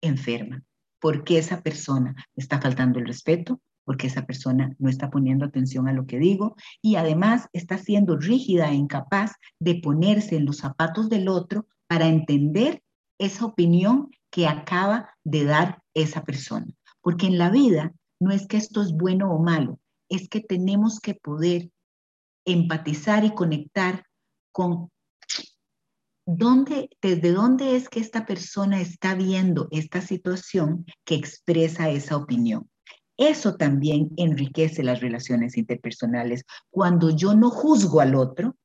enferma, 0.00 0.62
porque 0.98 1.36
esa 1.36 1.60
persona 1.60 2.16
está 2.34 2.62
faltando 2.62 2.98
el 2.98 3.06
respeto, 3.06 3.60
porque 3.86 4.08
esa 4.08 4.26
persona 4.26 4.74
no 4.78 4.90
está 4.90 5.10
poniendo 5.10 5.46
atención 5.46 5.88
a 5.88 5.92
lo 5.92 6.06
que 6.06 6.18
digo 6.18 6.56
y 6.82 6.96
además 6.96 7.48
está 7.52 7.78
siendo 7.78 8.16
rígida 8.16 8.68
e 8.68 8.74
incapaz 8.74 9.32
de 9.60 9.76
ponerse 9.76 10.36
en 10.36 10.44
los 10.44 10.58
zapatos 10.58 11.08
del 11.08 11.28
otro 11.28 11.66
para 11.86 12.08
entender 12.08 12.82
esa 13.18 13.46
opinión 13.46 14.10
que 14.30 14.48
acaba 14.48 15.10
de 15.24 15.44
dar 15.44 15.82
esa 15.94 16.24
persona. 16.24 16.66
Porque 17.00 17.28
en 17.28 17.38
la 17.38 17.48
vida 17.48 17.94
no 18.20 18.32
es 18.32 18.46
que 18.48 18.56
esto 18.56 18.82
es 18.82 18.92
bueno 18.92 19.32
o 19.32 19.42
malo, 19.42 19.78
es 20.10 20.28
que 20.28 20.40
tenemos 20.40 20.98
que 20.98 21.14
poder 21.14 21.70
empatizar 22.44 23.24
y 23.24 23.30
conectar 23.34 24.04
con 24.52 24.90
dónde, 26.26 26.90
desde 27.00 27.32
dónde 27.32 27.76
es 27.76 27.88
que 27.88 28.00
esta 28.00 28.26
persona 28.26 28.80
está 28.80 29.14
viendo 29.14 29.68
esta 29.70 30.00
situación 30.00 30.86
que 31.04 31.14
expresa 31.14 31.88
esa 31.88 32.16
opinión. 32.16 32.68
Eso 33.16 33.56
también 33.56 34.10
enriquece 34.16 34.82
las 34.82 35.00
relaciones 35.00 35.56
interpersonales. 35.56 36.44
Cuando 36.70 37.10
yo 37.10 37.34
no 37.34 37.50
juzgo 37.50 38.00
al 38.00 38.14
otro, 38.14 38.56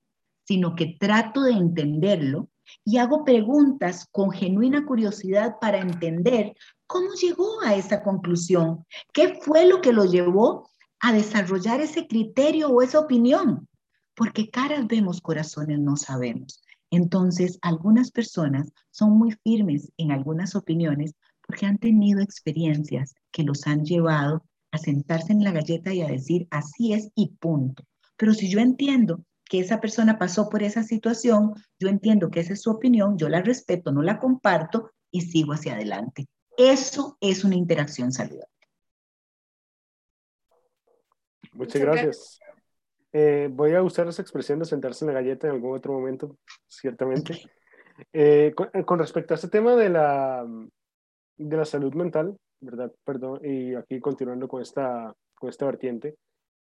sino 0.46 0.76
que 0.76 0.98
trato 1.00 1.44
de 1.44 1.54
entenderlo 1.54 2.50
y 2.84 2.98
hago 2.98 3.24
preguntas 3.24 4.08
con 4.12 4.32
genuina 4.32 4.86
curiosidad 4.86 5.56
para 5.60 5.80
entender 5.80 6.54
cómo 6.88 7.14
llegó 7.14 7.62
a 7.62 7.76
esa 7.76 8.04
conclusión, 8.04 8.86
qué 9.14 9.40
fue 9.42 9.68
lo 9.68 9.82
que 9.82 9.94
lo 9.94 10.06
llevó 10.06 10.70
a 11.00 11.14
desarrollar 11.14 11.82
ese 11.82 12.08
criterio 12.08 12.70
o 12.70 12.82
esa 12.82 13.00
opinión 13.00 13.68
porque 14.16 14.50
caras 14.50 14.88
vemos, 14.88 15.22
corazones 15.22 15.80
no 15.80 15.98
sabemos. 15.98 16.62
Entonces, 16.92 17.58
algunas 17.62 18.12
personas 18.12 18.72
son 18.92 19.18
muy 19.18 19.32
firmes 19.44 19.92
en 19.98 20.12
algunas 20.12 20.56
opiniones 20.56 21.16
porque 21.52 21.66
han 21.66 21.80
tenido 21.80 22.22
experiencias 22.22 23.14
que 23.30 23.44
los 23.44 23.68
han 23.68 23.84
llevado 23.84 24.46
a 24.72 24.78
sentarse 24.78 25.34
en 25.34 25.44
la 25.44 25.52
galleta 25.52 25.94
y 25.94 26.02
a 26.02 26.08
decir 26.08 26.48
así 26.50 26.94
es 26.94 27.12
y 27.14 27.36
punto. 27.42 27.84
Pero 28.16 28.34
si 28.34 28.50
yo 28.50 28.62
entiendo 28.62 29.26
que 29.44 29.60
esa 29.60 29.82
persona 29.82 30.18
pasó 30.18 30.48
por 30.48 30.64
esa 30.64 30.82
situación, 30.82 31.54
yo 31.78 31.90
entiendo 31.90 32.32
que 32.32 32.40
esa 32.40 32.54
es 32.54 32.62
su 32.62 32.72
opinión, 32.72 33.18
yo 33.18 33.28
la 33.28 33.42
respeto, 33.42 33.92
no 33.92 34.02
la 34.02 34.18
comparto 34.18 34.92
y 35.12 35.24
sigo 35.24 35.52
hacia 35.52 35.74
adelante. 35.74 36.26
Eso 36.58 37.18
es 37.20 37.44
una 37.44 37.56
interacción 37.56 38.14
saludable. 38.14 38.48
Muchas 41.52 41.82
gracias. 41.82 42.40
Eh, 43.12 43.50
voy 43.52 43.74
a 43.74 43.84
usar 43.84 44.08
esa 44.08 44.22
expresión 44.22 44.60
de 44.60 44.64
sentarse 44.64 45.04
en 45.04 45.14
la 45.14 45.20
galleta 45.20 45.48
en 45.48 45.56
algún 45.56 45.76
otro 45.76 45.92
momento, 45.92 46.38
ciertamente. 46.70 47.42
Eh, 48.14 48.54
con, 48.56 49.00
respecto 49.00 49.34
a 49.34 49.36
este 49.36 49.50
tema 49.50 49.76
de 49.76 49.90
la, 49.90 50.48
de 51.42 51.58
la 51.58 51.66
salud 51.66 51.94
mental, 51.94 52.38
¿verdad? 52.60 52.92
Perdón, 53.04 53.40
y 53.44 53.74
aquí 53.76 54.00
continuando 54.00 54.48
con 54.48 54.62
esta, 54.62 55.14
con 55.36 55.50
esta 55.50 55.66
vertiente. 55.66 56.16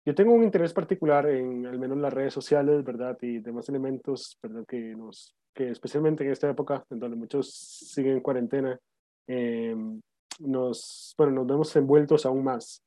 Yo 0.05 0.15
tengo 0.15 0.33
un 0.33 0.45
interés 0.45 0.73
particular 0.73 1.29
en 1.29 1.67
al 1.67 1.79
menos 1.79 1.99
las 1.99 2.13
redes 2.13 2.33
sociales, 2.33 2.85
¿verdad? 2.85 3.17
Y 3.23 3.39
demás 3.39 3.69
elementos, 3.69 4.39
¿verdad? 4.43 4.65
Que, 4.67 4.95
nos, 4.95 5.35
que 5.53 5.71
especialmente 5.71 6.25
en 6.25 6.31
esta 6.31 6.49
época, 6.49 6.85
en 6.91 7.01
donde 7.01 7.17
muchos 7.17 7.53
siguen 7.53 8.13
en 8.13 8.21
cuarentena, 8.21 8.79
em, 9.27 10.01
nos, 10.41 11.15
bueno, 11.19 11.33
nos 11.33 11.47
vemos 11.47 11.77
envueltos 11.77 12.25
aún 12.25 12.45
más. 12.45 12.83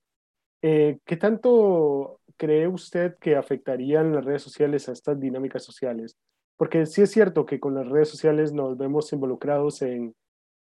Eh, 0.61 0.99
¿Qué 1.05 1.17
tanto 1.17 2.21
cree 2.37 2.67
usted 2.67 3.17
que 3.19 3.35
afectarían 3.35 4.13
las 4.13 4.23
redes 4.23 4.43
sociales 4.43 4.87
a 4.87 4.93
estas 4.93 5.19
dinámicas 5.19 5.63
sociales? 5.63 6.15
Porque 6.57 6.85
sí 6.85 7.01
es 7.01 7.11
cierto 7.11 7.45
que 7.45 7.59
con 7.59 7.75
las 7.75 7.87
redes 7.87 8.09
sociales 8.09 8.53
nos 8.53 8.77
vemos 8.77 9.11
involucrados 9.13 9.81
en, 9.81 10.13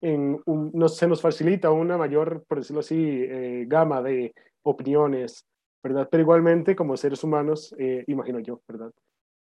en 0.03 0.39
un, 0.45 0.89
se 0.89 1.07
nos 1.07 1.21
facilita 1.21 1.71
una 1.71 1.97
mayor, 1.97 2.43
por 2.47 2.59
decirlo 2.59 2.81
así, 2.81 2.95
eh, 2.97 3.65
gama 3.67 4.01
de 4.01 4.33
opiniones, 4.63 5.45
¿verdad? 5.81 6.07
Pero 6.11 6.21
igualmente 6.21 6.75
como 6.75 6.97
seres 6.97 7.23
humanos, 7.23 7.73
eh, 7.79 8.03
imagino 8.07 8.39
yo, 8.39 8.61
¿verdad? 8.67 8.91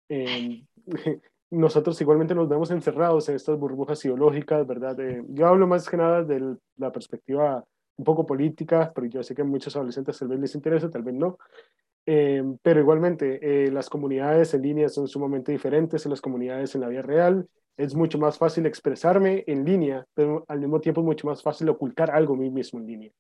Em, 0.09 0.65
nosotros 1.49 1.99
igualmente 2.01 2.35
nos 2.35 2.47
vemos 2.47 2.71
encerrados 2.71 3.29
en 3.29 3.35
estas 3.35 3.57
burbujas 3.57 4.03
ideológicas, 4.05 4.65
¿verdad? 4.65 4.99
Eh, 4.99 5.23
yo 5.29 5.47
hablo 5.47 5.67
más 5.67 5.89
que 5.89 5.97
nada 5.97 6.23
de 6.23 6.55
la 6.77 6.91
perspectiva 6.91 7.63
un 7.95 8.05
poco 8.05 8.25
política, 8.25 8.91
pero 8.93 9.07
yo 9.07 9.23
sé 9.23 9.35
que 9.35 9.41
a 9.41 9.45
muchos 9.45 9.75
adolescentes 9.75 10.17
tal 10.17 10.27
vez 10.27 10.39
les 10.39 10.55
interesa, 10.55 10.89
tal 10.89 11.03
vez 11.03 11.15
no. 11.15 11.37
Eh, 12.05 12.43
pero 12.61 12.79
igualmente, 12.79 13.39
eh, 13.41 13.71
las 13.71 13.89
comunidades 13.89 14.53
en 14.53 14.61
línea 14.61 14.89
son 14.89 15.07
sumamente 15.07 15.51
diferentes 15.51 16.05
a 16.05 16.09
las 16.09 16.21
comunidades 16.21 16.75
en 16.75 16.81
la 16.81 16.89
vida 16.89 17.01
real. 17.01 17.47
Es 17.77 17.95
mucho 17.95 18.19
más 18.19 18.37
fácil 18.37 18.65
expresarme 18.65 19.43
en 19.47 19.65
línea, 19.65 20.05
pero 20.13 20.45
al 20.47 20.59
mismo 20.59 20.79
tiempo 20.79 21.01
es 21.01 21.05
mucho 21.05 21.27
más 21.27 21.41
fácil 21.41 21.69
ocultar 21.69 22.11
algo 22.11 22.35
a 22.35 22.37
mí 22.37 22.49
mismo 22.49 22.79
en 22.79 22.85
línea. 22.85 23.11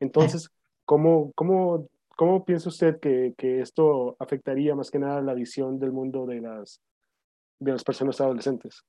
Entonces, 0.00 0.50
¿cómo, 0.84 1.32
cómo, 1.34 1.88
cómo 2.16 2.44
piensa 2.44 2.68
usted 2.68 2.98
que, 2.98 3.34
que 3.38 3.60
esto 3.60 4.16
afectaría 4.18 4.74
más 4.74 4.90
que 4.90 4.98
nada 4.98 5.20
la 5.22 5.34
visión 5.34 5.78
del 5.78 5.92
mundo 5.92 6.26
de 6.26 6.40
las, 6.40 6.80
de 7.60 7.72
las 7.72 7.84
personas 7.84 8.20
adolescentes? 8.20 8.82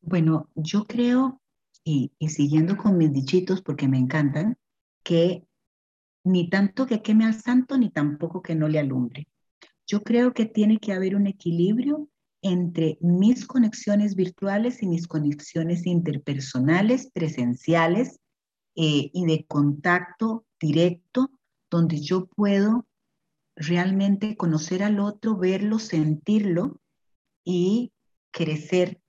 Bueno, 0.00 0.48
yo 0.54 0.84
creo, 0.84 1.40
y, 1.82 2.12
y 2.18 2.28
siguiendo 2.28 2.76
con 2.76 2.98
mis 2.98 3.12
dichitos 3.12 3.62
porque 3.62 3.88
me 3.88 3.98
encantan, 3.98 4.56
que 5.02 5.44
ni 6.24 6.50
tanto 6.50 6.86
que 6.86 7.00
queme 7.00 7.24
al 7.24 7.34
santo, 7.34 7.78
ni 7.78 7.90
tampoco 7.90 8.42
que 8.42 8.54
no 8.54 8.68
le 8.68 8.78
alumbre. 8.78 9.26
Yo 9.86 10.02
creo 10.02 10.34
que 10.34 10.44
tiene 10.44 10.78
que 10.78 10.92
haber 10.92 11.16
un 11.16 11.26
equilibrio 11.26 12.08
entre 12.42 12.98
mis 13.00 13.46
conexiones 13.46 14.14
virtuales 14.14 14.82
y 14.82 14.86
mis 14.86 15.06
conexiones 15.06 15.86
interpersonales, 15.86 17.10
presenciales 17.12 18.20
eh, 18.76 19.10
y 19.12 19.26
de 19.26 19.44
contacto 19.46 20.44
directo, 20.60 21.30
donde 21.70 22.00
yo 22.00 22.26
puedo 22.26 22.86
realmente 23.56 24.36
conocer 24.36 24.82
al 24.82 25.00
otro, 25.00 25.36
verlo, 25.36 25.78
sentirlo 25.78 26.80
y 27.44 27.92
crecer 28.30 29.00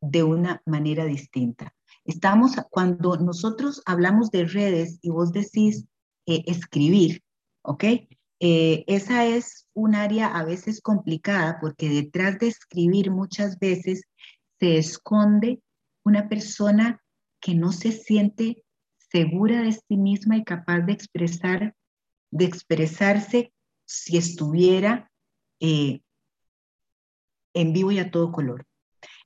de 0.00 0.22
una 0.22 0.62
manera 0.64 1.04
distinta. 1.04 1.74
Estamos, 2.04 2.56
cuando 2.70 3.16
nosotros 3.16 3.82
hablamos 3.84 4.30
de 4.30 4.44
redes 4.44 4.98
y 5.02 5.10
vos 5.10 5.32
decís, 5.32 5.84
eh, 6.26 6.42
escribir, 6.46 7.22
¿ok? 7.62 7.84
Eh, 8.40 8.84
esa 8.86 9.24
es 9.24 9.66
un 9.74 9.94
área 9.94 10.28
a 10.28 10.44
veces 10.44 10.80
complicada 10.80 11.58
porque 11.60 11.88
detrás 11.88 12.38
de 12.38 12.48
escribir 12.48 13.10
muchas 13.10 13.58
veces 13.58 14.02
se 14.60 14.78
esconde 14.78 15.60
una 16.04 16.28
persona 16.28 17.02
que 17.40 17.54
no 17.54 17.72
se 17.72 17.92
siente 17.92 18.64
segura 19.10 19.62
de 19.62 19.72
sí 19.72 19.96
misma 19.96 20.36
y 20.36 20.44
capaz 20.44 20.80
de 20.80 20.92
expresar, 20.92 21.74
de 22.30 22.44
expresarse 22.44 23.52
si 23.84 24.16
estuviera 24.16 25.10
eh, 25.60 26.00
en 27.54 27.72
vivo 27.72 27.90
y 27.90 27.98
a 27.98 28.10
todo 28.10 28.30
color. 28.30 28.66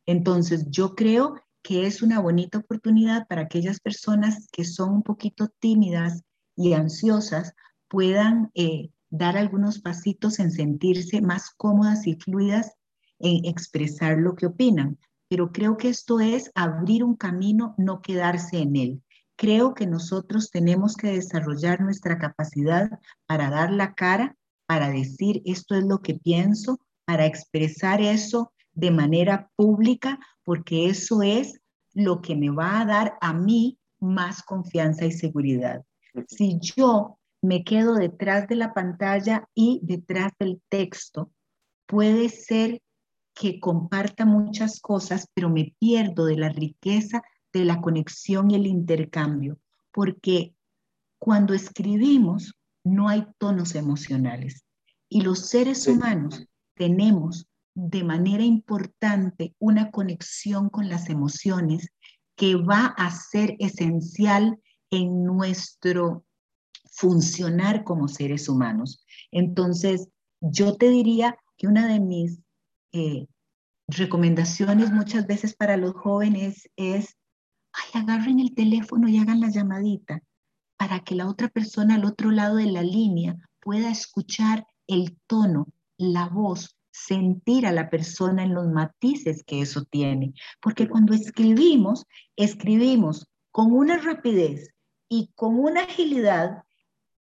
Entonces, 0.07 0.66
yo 0.71 0.95
creo 0.95 1.35
que 1.62 1.87
es 1.87 2.03
una 2.03 2.20
bonita 2.20 2.59
oportunidad 2.59 3.27
para 3.29 3.42
aquellas 3.42 3.81
personas 3.81 4.48
que 4.51 4.64
son 4.64 4.94
un 4.94 5.03
poquito 5.03 5.48
tímidas, 5.61 6.22
y 6.57 6.75
ansiosas 6.75 7.55
puedan 7.88 8.51
eh, 8.55 8.90
dar 9.12 9.37
algunos 9.37 9.79
pasitos 9.79 10.38
en 10.38 10.51
sentirse 10.51 11.20
más 11.20 11.51
cómodas 11.51 12.07
y 12.07 12.14
fluidas 12.14 12.72
en 13.18 13.44
expresar 13.44 14.16
lo 14.16 14.35
que 14.35 14.46
opinan. 14.46 14.98
Pero 15.29 15.53
creo 15.53 15.77
que 15.77 15.90
esto 15.90 16.18
es 16.18 16.51
abrir 16.55 17.05
un 17.05 17.14
camino, 17.14 17.75
no 17.77 18.01
quedarse 18.01 18.59
en 18.59 18.75
él. 18.75 19.03
Creo 19.37 19.75
que 19.75 19.87
nosotros 19.87 20.51
tenemos 20.51 20.96
que 20.96 21.12
desarrollar 21.12 21.83
nuestra 21.83 22.18
capacidad 22.18 22.90
para 23.27 23.51
dar 23.51 23.70
la 23.70 23.94
cara, 23.94 24.35
para 24.66 24.88
decir 24.88 25.42
esto 25.44 25.75
es 25.75 25.85
lo 25.85 26.01
que 26.01 26.14
pienso, 26.14 26.81
para 27.05 27.27
expresar 27.27 28.01
eso 28.01 28.53
de 28.72 28.90
manera 28.90 29.51
pública, 29.57 30.18
porque 30.42 30.87
eso 30.87 31.22
es 31.22 31.61
lo 31.92 32.22
que 32.22 32.35
me 32.35 32.48
va 32.48 32.81
a 32.81 32.87
dar 32.87 33.18
a 33.20 33.35
mí 33.35 33.79
más 34.01 34.42
confianza 34.42 35.05
y 35.05 35.12
seguridad. 35.12 35.85
Si 36.29 36.59
yo 36.61 37.18
me 37.42 37.64
quedo 37.64 37.94
detrás 37.94 38.48
de 38.48 38.55
la 38.55 38.72
pantalla 38.72 39.48
y 39.55 39.81
detrás 39.83 40.33
del 40.38 40.62
texto, 40.68 41.33
puede 41.87 42.28
ser 42.28 42.81
que 43.35 43.59
comparta 43.59 44.24
muchas 44.24 44.81
cosas, 44.81 45.28
pero 45.35 45.50
me 45.50 45.74
pierdo 45.78 46.26
de 46.26 46.37
la 46.37 46.48
riqueza 46.48 47.22
de 47.52 47.64
la 47.64 47.81
conexión 47.81 48.50
y 48.50 48.55
el 48.55 48.66
intercambio, 48.66 49.59
porque 49.90 50.55
cuando 51.18 51.52
escribimos 51.52 52.55
no 52.85 53.09
hay 53.09 53.26
tonos 53.38 53.74
emocionales. 53.74 54.64
Y 55.09 55.22
los 55.22 55.48
seres 55.50 55.87
humanos 55.87 56.46
tenemos 56.74 57.46
de 57.74 58.05
manera 58.05 58.42
importante 58.42 59.55
una 59.59 59.90
conexión 59.90 60.68
con 60.68 60.88
las 60.88 61.09
emociones 61.11 61.88
que 62.37 62.57
va 62.57 62.87
a 62.87 63.11
ser 63.11 63.57
esencial 63.59 64.59
en 64.90 65.24
nuestro 65.24 66.24
funcionar 66.92 67.85
como 67.85 68.07
seres 68.07 68.48
humanos. 68.48 69.05
Entonces, 69.31 70.09
yo 70.40 70.76
te 70.76 70.88
diría 70.90 71.37
que 71.57 71.66
una 71.66 71.87
de 71.87 72.00
mis 72.00 72.40
eh, 72.92 73.26
recomendaciones 73.88 74.92
muchas 74.92 75.26
veces 75.26 75.55
para 75.55 75.76
los 75.76 75.94
jóvenes 75.94 76.68
es, 76.76 77.16
ay, 77.72 78.02
agarren 78.02 78.40
el 78.40 78.55
teléfono 78.55 79.09
y 79.09 79.18
hagan 79.18 79.40
la 79.40 79.50
llamadita 79.50 80.22
para 80.76 81.00
que 81.00 81.14
la 81.14 81.28
otra 81.28 81.48
persona 81.48 81.94
al 81.94 82.05
otro 82.05 82.31
lado 82.31 82.57
de 82.57 82.66
la 82.66 82.83
línea 82.83 83.37
pueda 83.61 83.90
escuchar 83.90 84.66
el 84.87 85.16
tono, 85.26 85.68
la 85.96 86.28
voz, 86.28 86.76
sentir 86.90 87.66
a 87.66 87.72
la 87.72 87.88
persona 87.88 88.42
en 88.42 88.52
los 88.52 88.68
matices 88.68 89.44
que 89.44 89.62
eso 89.62 89.85
tiene. 89.85 90.35
Porque 90.61 90.88
cuando 90.88 91.14
escribimos, 91.14 92.05
escribimos 92.37 93.28
con 93.50 93.72
una 93.72 93.98
rapidez 93.98 94.70
y 95.09 95.31
con 95.35 95.59
una 95.59 95.83
agilidad 95.83 96.64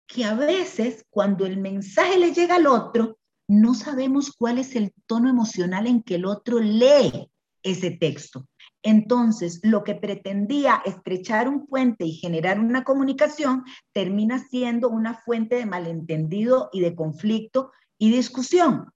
que 0.08 0.26
a 0.26 0.34
veces 0.34 1.06
cuando 1.10 1.46
el 1.46 1.58
mensaje 1.58 2.18
le 2.18 2.34
llega 2.34 2.56
al 2.56 2.68
otro, 2.68 3.18
no 3.48 3.74
sabemos 3.74 4.32
cuál 4.32 4.58
es 4.58 4.76
el 4.76 4.94
tono 5.06 5.30
emocional 5.30 5.88
en 5.88 6.02
que 6.02 6.16
el 6.16 6.26
otro 6.26 6.60
lee 6.60 7.30
ese 7.64 7.92
texto. 7.92 8.48
Entonces, 8.84 9.60
lo 9.64 9.84
que 9.84 9.96
pretendía 9.96 10.82
estrechar 10.86 11.50
un 11.50 11.68
puente 11.68 12.06
y 12.06 12.14
generar 12.14 12.60
una 12.60 12.84
comunicación 12.84 13.64
termina 13.92 14.40
siendo 14.40 14.90
una 14.90 15.16
fuente 15.16 15.56
de 15.56 15.66
malentendido 15.66 16.70
y 16.72 16.82
de 16.82 16.96
conflicto 16.96 17.72
y 17.98 18.12
discusión. 18.12 18.92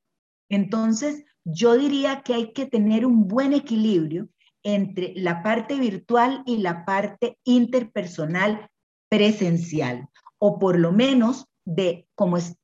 Entonces, 0.50 1.26
yo 1.44 1.78
diría 1.78 2.22
que 2.22 2.34
hay 2.34 2.54
que 2.54 2.66
tener 2.66 3.06
un 3.06 3.28
buen 3.28 3.54
equilibrio 3.54 4.30
entre 4.64 5.14
la 5.16 5.42
parte 5.42 5.80
virtual 5.80 6.44
y 6.46 6.58
la 6.58 6.86
parte 6.86 7.38
interpersonal 7.44 8.70
presencial, 9.10 10.08
o 10.44 10.58
por 10.58 10.80
lo 10.80 10.92
menos 10.92 11.46
de 11.66 12.08
como, 12.16 12.38
es, 12.38 12.56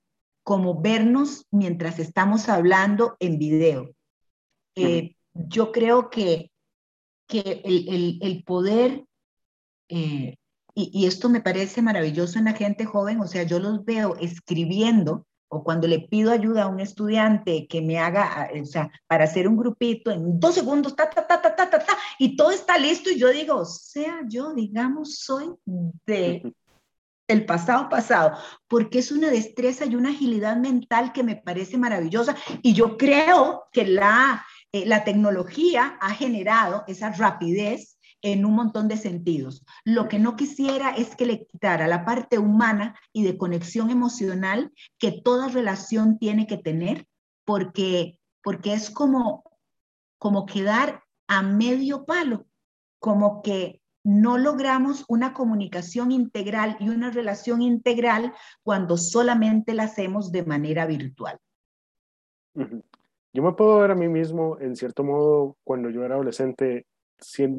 como 0.43 0.81
vernos 0.81 1.45
mientras 1.51 1.99
estamos 1.99 2.49
hablando 2.49 3.15
en 3.19 3.37
video. 3.37 3.93
Eh, 4.75 5.15
yo 5.33 5.71
creo 5.71 6.09
que, 6.09 6.51
que 7.27 7.61
el, 7.63 8.17
el, 8.21 8.43
poder, 8.43 9.05
eh, 9.89 10.37
y, 10.73 10.91
y, 10.91 11.05
esto 11.05 11.29
me 11.29 11.41
parece 11.41 11.83
maravilloso 11.83 12.39
en 12.39 12.45
la 12.45 12.53
gente 12.53 12.85
joven, 12.85 13.21
o 13.21 13.27
sea, 13.27 13.43
yo 13.43 13.59
los 13.59 13.85
veo 13.85 14.15
escribiendo 14.19 15.27
o 15.49 15.63
cuando 15.63 15.87
le 15.87 15.99
pido 15.99 16.31
ayuda 16.31 16.63
a 16.63 16.67
un 16.67 16.79
estudiante 16.79 17.67
que 17.67 17.81
me 17.81 17.99
haga, 17.99 18.49
o 18.59 18.65
sea, 18.65 18.91
para 19.05 19.25
hacer 19.25 19.47
un 19.47 19.55
grupito 19.55 20.11
en 20.11 20.39
dos 20.39 20.55
segundos, 20.55 20.95
ta, 20.95 21.09
ta, 21.09 21.25
ta, 21.27 21.41
ta, 21.41 21.55
ta, 21.55 21.69
ta, 21.69 21.79
ta, 21.79 21.97
y 22.17 22.35
todo 22.35 22.51
está 22.51 22.77
listo 22.77 23.11
y 23.11 23.19
yo 23.19 23.29
digo, 23.29 23.55
o 23.55 23.65
sea, 23.65 24.21
yo, 24.27 24.53
digamos, 24.53 25.19
soy 25.19 25.53
de 26.05 26.53
el 27.27 27.45
pasado 27.45 27.89
pasado, 27.89 28.37
porque 28.67 28.99
es 28.99 29.11
una 29.11 29.29
destreza 29.29 29.85
y 29.85 29.95
una 29.95 30.09
agilidad 30.09 30.57
mental 30.57 31.11
que 31.11 31.23
me 31.23 31.35
parece 31.35 31.77
maravillosa 31.77 32.35
y 32.61 32.73
yo 32.73 32.97
creo 32.97 33.65
que 33.71 33.85
la, 33.85 34.45
eh, 34.71 34.85
la 34.85 35.03
tecnología 35.03 35.97
ha 35.99 36.13
generado 36.13 36.83
esa 36.87 37.11
rapidez 37.11 37.97
en 38.21 38.45
un 38.45 38.55
montón 38.55 38.87
de 38.87 38.97
sentidos. 38.97 39.63
Lo 39.83 40.07
que 40.07 40.19
no 40.19 40.35
quisiera 40.35 40.91
es 40.91 41.15
que 41.15 41.25
le 41.25 41.45
quitara 41.45 41.87
la 41.87 42.03
parte 42.03 42.39
humana 42.39 42.95
y 43.13 43.23
de 43.23 43.37
conexión 43.37 43.89
emocional 43.89 44.71
que 44.97 45.11
toda 45.11 45.49
relación 45.49 46.17
tiene 46.17 46.47
que 46.47 46.57
tener, 46.57 47.07
porque, 47.45 48.19
porque 48.41 48.73
es 48.73 48.89
como, 48.89 49.43
como 50.17 50.45
quedar 50.45 51.03
a 51.27 51.41
medio 51.41 52.05
palo, 52.05 52.47
como 52.99 53.41
que 53.41 53.81
no 54.07 54.37
logramos 54.37 55.03
una 55.09 55.33
comunicación 55.33 56.13
integral 56.13 56.77
y 56.79 56.87
una 56.87 57.11
relación 57.11 57.61
integral 57.61 58.33
cuando 58.63 58.95
solamente 58.95 59.73
la 59.73 59.83
hacemos 59.83 60.31
de 60.31 60.45
manera 60.45 60.85
virtual. 60.85 61.37
Yo 62.53 63.43
me 63.43 63.51
puedo 63.51 63.79
ver 63.79 63.91
a 63.91 63.95
mí 63.95 64.07
mismo, 64.07 64.57
en 64.61 64.77
cierto 64.77 65.03
modo, 65.03 65.57
cuando 65.65 65.89
yo 65.89 66.05
era 66.05 66.15
adolescente, 66.15 66.85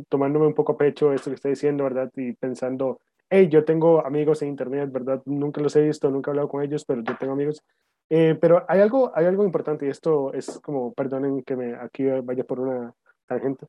tomándome 0.09 0.47
un 0.47 0.55
poco 0.55 0.73
a 0.73 0.79
pecho 0.79 1.13
esto 1.13 1.31
que 1.31 1.35
está 1.35 1.51
diciendo, 1.51 1.85
¿verdad? 1.85 2.11
Y 2.17 2.33
pensando, 2.33 3.03
hey, 3.29 3.49
yo 3.51 3.67
tengo 3.67 4.05
amigos 4.07 4.41
en 4.41 4.49
Internet, 4.49 4.91
¿verdad? 4.91 5.21
Nunca 5.27 5.61
los 5.61 5.77
he 5.77 5.83
visto, 5.83 6.11
nunca 6.11 6.31
he 6.31 6.33
hablado 6.33 6.49
con 6.49 6.63
ellos, 6.63 6.83
pero 6.87 7.03
yo 7.03 7.15
tengo 7.19 7.35
amigos. 7.35 7.63
Eh, 8.09 8.39
pero 8.41 8.65
hay 8.69 8.81
algo, 8.81 9.13
hay 9.15 9.27
algo 9.27 9.45
importante 9.45 9.85
y 9.85 9.91
esto 9.91 10.33
es 10.33 10.59
como, 10.61 10.95
perdonen 10.95 11.43
que 11.43 11.57
me 11.57 11.75
aquí 11.75 12.07
vaya 12.07 12.45
por 12.45 12.61
una 12.61 12.95
tangente, 13.27 13.67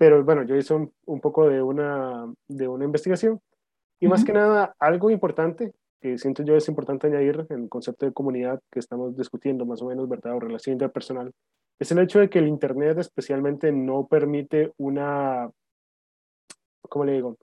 pero 0.00 0.24
bueno, 0.24 0.44
yo 0.44 0.56
hice 0.56 0.72
un, 0.72 0.90
un 1.04 1.20
poco 1.20 1.46
de 1.46 1.60
una, 1.60 2.24
de 2.48 2.66
una 2.66 2.86
investigación 2.86 3.38
y 4.00 4.08
más 4.08 4.24
que 4.24 4.32
nada, 4.32 4.74
algo 4.78 5.10
importante 5.10 5.74
que 6.00 6.16
siento 6.16 6.42
yo 6.42 6.56
es 6.56 6.66
importante 6.68 7.06
añadir 7.06 7.44
en 7.50 7.64
el 7.64 7.68
concepto 7.68 8.06
de 8.06 8.12
comunidad 8.14 8.62
que 8.72 8.78
estamos 8.78 9.14
discutiendo 9.14 9.66
más 9.66 9.82
o 9.82 9.86
menos, 9.88 10.08
¿verdad? 10.08 10.36
O 10.36 10.40
relación 10.40 10.72
interpersonal, 10.72 11.30
es 11.78 11.92
el 11.92 11.98
hecho 11.98 12.18
de 12.18 12.30
que 12.30 12.38
el 12.38 12.48
Internet 12.48 12.96
especialmente 12.96 13.72
no 13.72 14.06
permite 14.06 14.72
una, 14.78 15.50
¿cómo 16.88 17.04
le 17.04 17.12
digo? 17.12 17.36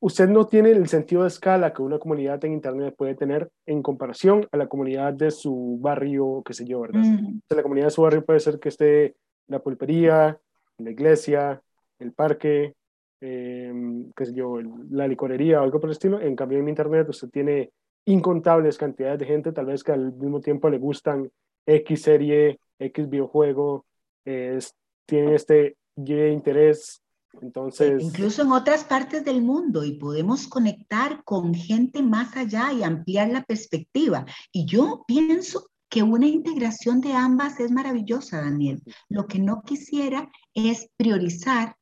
Usted 0.00 0.28
no 0.28 0.48
tiene 0.48 0.72
el 0.72 0.88
sentido 0.88 1.22
de 1.22 1.28
escala 1.28 1.72
que 1.72 1.82
una 1.82 2.00
comunidad 2.00 2.44
en 2.44 2.54
Internet 2.54 2.96
puede 2.98 3.14
tener 3.14 3.48
en 3.64 3.80
comparación 3.80 4.48
a 4.50 4.56
la 4.56 4.68
comunidad 4.68 5.12
de 5.12 5.30
su 5.30 5.78
barrio, 5.80 6.42
qué 6.44 6.52
sé 6.52 6.66
yo, 6.66 6.80
¿verdad? 6.80 7.04
la 7.48 7.62
comunidad 7.62 7.86
de 7.86 7.92
su 7.92 8.02
barrio 8.02 8.24
puede 8.24 8.40
ser 8.40 8.58
que 8.58 8.70
esté 8.70 9.14
la 9.46 9.60
pulpería, 9.60 10.36
la 10.84 10.90
iglesia, 10.90 11.62
el 11.98 12.12
parque, 12.12 12.74
eh, 13.20 13.72
qué 14.16 14.26
sé 14.26 14.34
yo, 14.34 14.58
la 14.90 15.06
licorería 15.06 15.60
o 15.60 15.64
algo 15.64 15.80
por 15.80 15.88
el 15.88 15.92
estilo. 15.92 16.20
En 16.20 16.36
cambio, 16.36 16.58
en 16.58 16.68
Internet 16.68 17.08
usted 17.08 17.28
tiene 17.28 17.70
incontables 18.06 18.78
cantidades 18.78 19.18
de 19.18 19.26
gente, 19.26 19.52
tal 19.52 19.66
vez 19.66 19.84
que 19.84 19.92
al 19.92 20.12
mismo 20.12 20.40
tiempo 20.40 20.70
le 20.70 20.78
gustan 20.78 21.30
X 21.66 22.02
serie, 22.02 22.58
X 22.78 23.08
videojuego, 23.08 23.84
es, 24.24 24.74
tiene 25.06 25.34
este 25.34 25.76
interés. 25.96 27.02
Entonces. 27.40 28.02
Incluso 28.02 28.42
en 28.42 28.50
otras 28.50 28.84
partes 28.84 29.24
del 29.24 29.40
mundo 29.40 29.84
y 29.84 29.92
podemos 29.92 30.48
conectar 30.48 31.22
con 31.24 31.54
gente 31.54 32.02
más 32.02 32.36
allá 32.36 32.72
y 32.72 32.82
ampliar 32.82 33.28
la 33.28 33.44
perspectiva. 33.44 34.26
Y 34.50 34.66
yo 34.66 35.04
pienso 35.06 35.69
que 35.90 36.04
una 36.04 36.28
integración 36.28 37.00
de 37.00 37.12
ambas 37.14 37.58
es 37.58 37.72
maravillosa, 37.72 38.40
Daniel. 38.40 38.82
Lo 39.08 39.26
que 39.26 39.40
no 39.40 39.62
quisiera 39.62 40.30
es 40.54 40.88
priorizar 40.96 41.76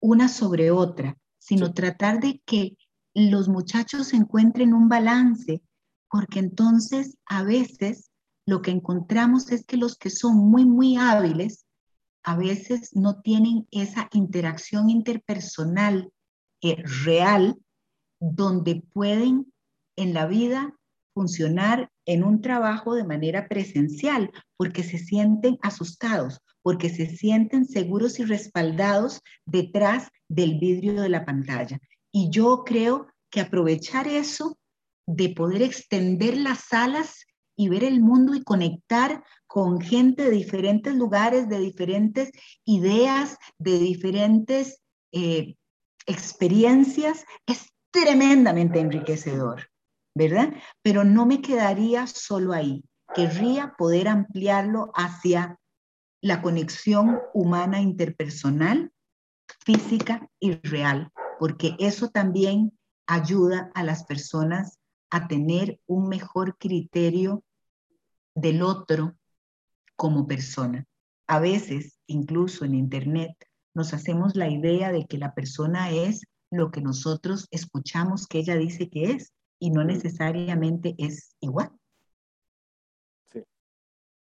una 0.00 0.28
sobre 0.28 0.72
otra, 0.72 1.16
sino 1.38 1.72
tratar 1.72 2.20
de 2.20 2.42
que 2.44 2.76
los 3.14 3.48
muchachos 3.48 4.12
encuentren 4.14 4.74
un 4.74 4.88
balance, 4.88 5.62
porque 6.10 6.40
entonces 6.40 7.16
a 7.24 7.44
veces 7.44 8.10
lo 8.46 8.62
que 8.62 8.72
encontramos 8.72 9.52
es 9.52 9.64
que 9.64 9.76
los 9.76 9.96
que 9.96 10.10
son 10.10 10.36
muy, 10.36 10.64
muy 10.64 10.96
hábiles, 10.96 11.64
a 12.24 12.36
veces 12.36 12.90
no 12.94 13.20
tienen 13.20 13.68
esa 13.70 14.08
interacción 14.12 14.90
interpersonal 14.90 16.12
eh, 16.62 16.82
real 17.04 17.56
donde 18.20 18.82
pueden 18.92 19.52
en 19.96 20.14
la 20.14 20.26
vida 20.26 20.74
funcionar 21.14 21.90
en 22.06 22.24
un 22.24 22.40
trabajo 22.40 22.94
de 22.94 23.04
manera 23.04 23.48
presencial, 23.48 24.30
porque 24.56 24.82
se 24.82 24.98
sienten 24.98 25.58
asustados, 25.62 26.40
porque 26.62 26.88
se 26.88 27.06
sienten 27.06 27.66
seguros 27.66 28.18
y 28.18 28.24
respaldados 28.24 29.20
detrás 29.44 30.08
del 30.28 30.58
vidrio 30.58 31.02
de 31.02 31.08
la 31.08 31.24
pantalla. 31.24 31.78
Y 32.10 32.30
yo 32.30 32.62
creo 32.64 33.08
que 33.30 33.40
aprovechar 33.40 34.06
eso 34.06 34.58
de 35.06 35.30
poder 35.30 35.62
extender 35.62 36.36
las 36.36 36.72
alas 36.72 37.24
y 37.56 37.68
ver 37.68 37.84
el 37.84 38.00
mundo 38.00 38.34
y 38.34 38.42
conectar 38.42 39.22
con 39.46 39.80
gente 39.80 40.24
de 40.24 40.30
diferentes 40.30 40.94
lugares, 40.94 41.48
de 41.48 41.58
diferentes 41.58 42.30
ideas, 42.64 43.36
de 43.58 43.78
diferentes 43.78 44.80
eh, 45.12 45.56
experiencias, 46.06 47.24
es 47.46 47.66
tremendamente 47.90 48.80
enriquecedor, 48.80 49.68
¿verdad? 50.14 50.52
Pero 50.82 51.04
no 51.04 51.26
me 51.26 51.40
quedaría 51.40 52.06
solo 52.06 52.52
ahí. 52.52 52.84
Querría 53.14 53.74
poder 53.76 54.08
ampliarlo 54.08 54.90
hacia 54.94 55.58
la 56.20 56.40
conexión 56.40 57.20
humana 57.34 57.80
interpersonal, 57.80 58.92
física 59.64 60.28
y 60.38 60.54
real, 60.54 61.10
porque 61.38 61.74
eso 61.78 62.08
también 62.08 62.72
ayuda 63.06 63.70
a 63.74 63.82
las 63.82 64.04
personas 64.04 64.78
a 65.10 65.28
tener 65.28 65.80
un 65.86 66.08
mejor 66.08 66.56
criterio 66.56 67.42
del 68.34 68.62
otro 68.62 69.14
como 69.96 70.26
persona. 70.26 70.86
A 71.26 71.38
veces, 71.38 71.98
incluso 72.06 72.64
en 72.64 72.74
Internet, 72.74 73.32
nos 73.74 73.92
hacemos 73.92 74.36
la 74.36 74.48
idea 74.48 74.92
de 74.92 75.06
que 75.06 75.18
la 75.18 75.34
persona 75.34 75.90
es 75.90 76.22
lo 76.50 76.70
que 76.70 76.80
nosotros 76.80 77.48
escuchamos 77.50 78.26
que 78.26 78.38
ella 78.38 78.56
dice 78.56 78.88
que 78.88 79.12
es 79.12 79.32
y 79.62 79.70
no 79.70 79.84
necesariamente 79.84 80.96
es 80.98 81.36
igual. 81.38 81.70
Sí. 83.30 83.44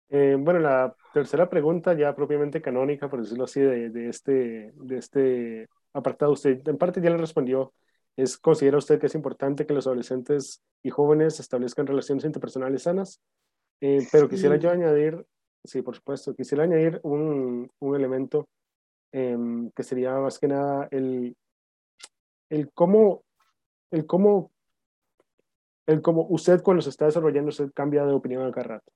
Eh, 0.09 0.37
bueno, 0.37 0.59
la 0.59 0.96
tercera 1.14 1.48
pregunta, 1.48 1.94
ya 1.94 2.14
propiamente 2.16 2.61
canónica, 2.61 3.09
por 3.09 3.22
decirlo 3.22 3.44
así, 3.44 3.61
de, 3.61 3.90
de, 3.90 4.09
este, 4.09 4.72
de 4.74 4.98
este 4.98 5.68
apartado, 5.92 6.33
usted 6.33 6.66
en 6.66 6.77
parte 6.77 7.01
ya 7.01 7.11
le 7.11 7.18
respondió 7.18 7.72
es, 8.16 8.37
¿Considera 8.37 8.79
usted 8.79 8.98
que 8.98 9.07
es 9.07 9.14
importante 9.14 9.64
que 9.64 9.74
los 9.74 9.87
adolescentes 9.87 10.61
y 10.83 10.90
jóvenes 10.90 11.38
establezcan 11.38 11.87
relaciones 11.87 12.24
interpersonales 12.24 12.83
sanas? 12.83 13.20
Eh, 13.81 14.09
pero 14.11 14.29
quisiera 14.29 14.57
yo 14.57 14.72
añadir, 14.72 15.24
sí, 15.62 15.83
por 15.83 15.94
supuesto, 15.94 16.35
quisiera 16.35 16.64
añadir 16.64 16.98
un, 17.05 17.70
un 17.79 17.94
elemento 17.94 18.48
em, 19.12 19.70
que 19.70 19.85
sería 19.85 20.18
más 20.18 20.40
que 20.40 20.48
nada 20.48 20.88
el, 20.90 21.37
el 22.51 22.72
cómo, 22.72 23.22
el 23.92 24.05
cómo, 24.05 24.51
el 25.88 26.03
cómo 26.03 26.27
usted 26.31 26.62
cuando 26.62 26.83
se 26.83 26.90
está 26.90 27.07
desarrollando, 27.07 27.48
usted 27.48 27.72
cambia 27.74 28.05
de 28.05 28.12
opinión 28.12 28.46
a 28.46 28.53
cada 28.53 28.68
rato. 28.68 28.92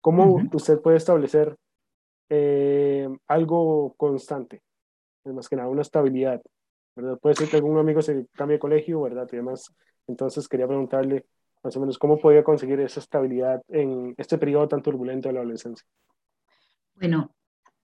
¿Cómo 0.00 0.40
usted 0.52 0.80
puede 0.80 0.96
establecer 0.96 1.56
eh, 2.30 3.08
algo 3.26 3.94
constante? 3.96 4.62
Más 5.24 5.48
que 5.48 5.56
nada, 5.56 5.68
una 5.68 5.82
estabilidad 5.82 6.40
Puede 7.20 7.36
ser 7.36 7.48
que 7.48 7.56
algún 7.56 7.78
amigo 7.78 8.02
se 8.02 8.26
cambie 8.32 8.56
de 8.56 8.60
colegio, 8.60 9.00
¿verdad? 9.02 9.28
Y 9.32 9.36
demás. 9.36 9.72
Entonces 10.06 10.48
quería 10.48 10.66
preguntarle 10.66 11.26
más 11.62 11.76
o 11.76 11.80
menos 11.80 11.98
cómo 11.98 12.18
podía 12.18 12.42
conseguir 12.42 12.80
esa 12.80 13.00
estabilidad 13.00 13.62
en 13.68 14.14
este 14.16 14.38
periodo 14.38 14.68
tan 14.68 14.82
turbulento 14.82 15.28
de 15.28 15.34
la 15.34 15.40
adolescencia. 15.40 15.86
Bueno, 16.94 17.34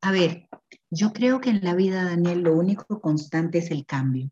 a 0.01 0.11
ver, 0.11 0.47
yo 0.89 1.11
creo 1.11 1.41
que 1.41 1.49
en 1.49 1.61
la 1.63 1.75
vida, 1.75 2.05
Daniel, 2.05 2.41
lo 2.41 2.53
único 2.53 3.01
constante 3.01 3.57
es 3.57 3.71
el 3.71 3.85
cambio. 3.85 4.29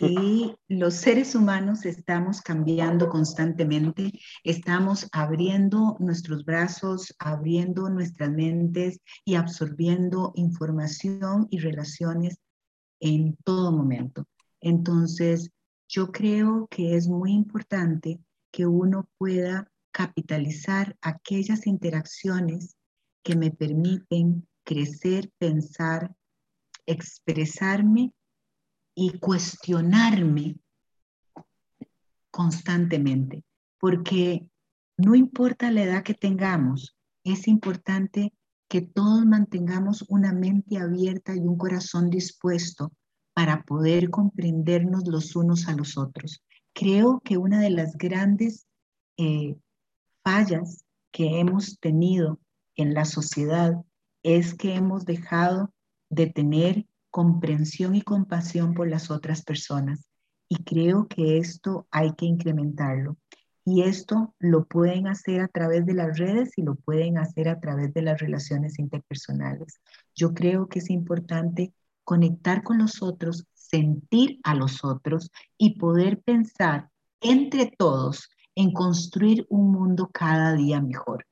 Y 0.00 0.54
los 0.68 0.94
seres 0.94 1.34
humanos 1.34 1.84
estamos 1.84 2.40
cambiando 2.40 3.10
constantemente, 3.10 4.12
estamos 4.42 5.08
abriendo 5.12 5.96
nuestros 6.00 6.44
brazos, 6.44 7.14
abriendo 7.18 7.90
nuestras 7.90 8.30
mentes 8.30 9.00
y 9.26 9.34
absorbiendo 9.34 10.32
información 10.36 11.48
y 11.50 11.58
relaciones 11.58 12.38
en 13.00 13.36
todo 13.44 13.72
momento. 13.72 14.26
Entonces, 14.62 15.50
yo 15.86 16.10
creo 16.10 16.66
que 16.70 16.96
es 16.96 17.06
muy 17.06 17.32
importante 17.32 18.20
que 18.50 18.66
uno 18.66 19.10
pueda 19.18 19.70
capitalizar 19.92 20.96
aquellas 21.02 21.66
interacciones 21.66 22.76
que 23.22 23.36
me 23.36 23.50
permiten 23.50 24.48
crecer, 24.64 25.30
pensar, 25.38 26.14
expresarme 26.86 28.12
y 28.94 29.18
cuestionarme 29.18 30.56
constantemente, 32.30 33.44
porque 33.78 34.48
no 34.96 35.14
importa 35.14 35.70
la 35.70 35.82
edad 35.82 36.02
que 36.02 36.14
tengamos, 36.14 36.96
es 37.24 37.48
importante 37.48 38.32
que 38.68 38.82
todos 38.82 39.24
mantengamos 39.24 40.04
una 40.08 40.32
mente 40.32 40.78
abierta 40.78 41.34
y 41.34 41.40
un 41.40 41.56
corazón 41.56 42.10
dispuesto 42.10 42.92
para 43.34 43.62
poder 43.64 44.10
comprendernos 44.10 45.06
los 45.06 45.34
unos 45.36 45.68
a 45.68 45.74
los 45.74 45.98
otros. 45.98 46.42
Creo 46.72 47.20
que 47.20 47.36
una 47.36 47.60
de 47.60 47.70
las 47.70 47.96
grandes 47.96 48.66
eh, 49.16 49.56
fallas 50.22 50.84
que 51.12 51.38
hemos 51.38 51.78
tenido 51.78 52.40
en 52.76 52.94
la 52.94 53.04
sociedad 53.04 53.74
es 54.22 54.54
que 54.54 54.74
hemos 54.74 55.04
dejado 55.04 55.72
de 56.10 56.26
tener 56.28 56.86
comprensión 57.14 57.94
y 57.94 58.02
compasión 58.02 58.74
por 58.74 58.88
las 58.88 59.08
otras 59.08 59.44
personas. 59.44 60.04
Y 60.48 60.64
creo 60.64 61.06
que 61.06 61.38
esto 61.38 61.86
hay 61.92 62.12
que 62.14 62.26
incrementarlo. 62.26 63.16
Y 63.64 63.82
esto 63.82 64.34
lo 64.40 64.64
pueden 64.64 65.06
hacer 65.06 65.40
a 65.40 65.46
través 65.46 65.86
de 65.86 65.94
las 65.94 66.18
redes 66.18 66.58
y 66.58 66.62
lo 66.62 66.74
pueden 66.74 67.16
hacer 67.16 67.48
a 67.48 67.60
través 67.60 67.94
de 67.94 68.02
las 68.02 68.20
relaciones 68.20 68.80
interpersonales. 68.80 69.80
Yo 70.12 70.34
creo 70.34 70.66
que 70.66 70.80
es 70.80 70.90
importante 70.90 71.72
conectar 72.02 72.64
con 72.64 72.78
los 72.78 73.00
otros, 73.00 73.46
sentir 73.54 74.40
a 74.42 74.56
los 74.56 74.84
otros 74.84 75.30
y 75.56 75.78
poder 75.78 76.20
pensar 76.20 76.90
entre 77.20 77.72
todos 77.78 78.28
en 78.56 78.72
construir 78.72 79.46
un 79.50 79.70
mundo 79.70 80.10
cada 80.12 80.52
día 80.54 80.80
mejor. 80.80 81.24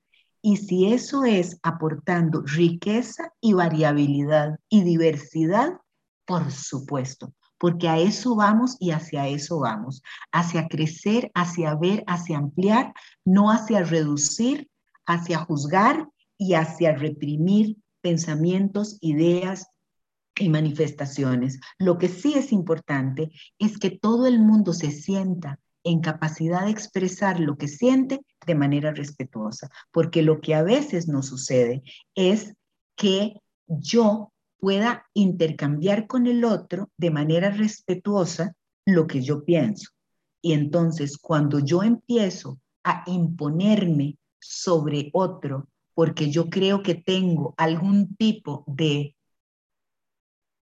Y 0.42 0.56
si 0.56 0.92
eso 0.92 1.24
es 1.24 1.58
aportando 1.62 2.42
riqueza 2.42 3.32
y 3.40 3.52
variabilidad 3.52 4.58
y 4.68 4.82
diversidad, 4.82 5.78
por 6.26 6.50
supuesto, 6.50 7.32
porque 7.58 7.88
a 7.88 7.98
eso 7.98 8.34
vamos 8.34 8.76
y 8.80 8.90
hacia 8.90 9.28
eso 9.28 9.60
vamos, 9.60 10.02
hacia 10.32 10.66
crecer, 10.66 11.30
hacia 11.34 11.76
ver, 11.76 12.02
hacia 12.08 12.38
ampliar, 12.38 12.92
no 13.24 13.52
hacia 13.52 13.84
reducir, 13.84 14.68
hacia 15.06 15.38
juzgar 15.38 16.08
y 16.36 16.54
hacia 16.54 16.96
reprimir 16.96 17.76
pensamientos, 18.00 18.98
ideas 19.00 19.68
y 20.34 20.48
manifestaciones. 20.48 21.60
Lo 21.78 21.98
que 21.98 22.08
sí 22.08 22.34
es 22.34 22.50
importante 22.50 23.30
es 23.60 23.78
que 23.78 23.90
todo 23.90 24.26
el 24.26 24.40
mundo 24.40 24.72
se 24.72 24.90
sienta 24.90 25.60
en 25.84 26.00
capacidad 26.00 26.64
de 26.64 26.70
expresar 26.70 27.40
lo 27.40 27.56
que 27.56 27.68
siente 27.68 28.24
de 28.46 28.54
manera 28.54 28.92
respetuosa, 28.92 29.68
porque 29.90 30.22
lo 30.22 30.40
que 30.40 30.54
a 30.54 30.62
veces 30.62 31.08
nos 31.08 31.26
sucede 31.26 31.82
es 32.14 32.54
que 32.96 33.40
yo 33.66 34.32
pueda 34.58 35.06
intercambiar 35.14 36.06
con 36.06 36.26
el 36.26 36.44
otro 36.44 36.90
de 36.96 37.10
manera 37.10 37.50
respetuosa 37.50 38.54
lo 38.86 39.06
que 39.06 39.22
yo 39.22 39.44
pienso. 39.44 39.90
Y 40.40 40.52
entonces 40.52 41.18
cuando 41.18 41.58
yo 41.58 41.82
empiezo 41.82 42.60
a 42.84 43.02
imponerme 43.06 44.18
sobre 44.40 45.10
otro 45.12 45.68
porque 45.94 46.30
yo 46.30 46.48
creo 46.48 46.82
que 46.82 46.94
tengo 46.94 47.54
algún 47.56 48.16
tipo 48.16 48.64
de 48.66 49.14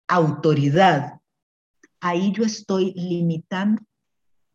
autoridad, 0.09 1.21
ahí 2.01 2.33
yo 2.33 2.45
estoy 2.45 2.92
limitando 2.95 3.83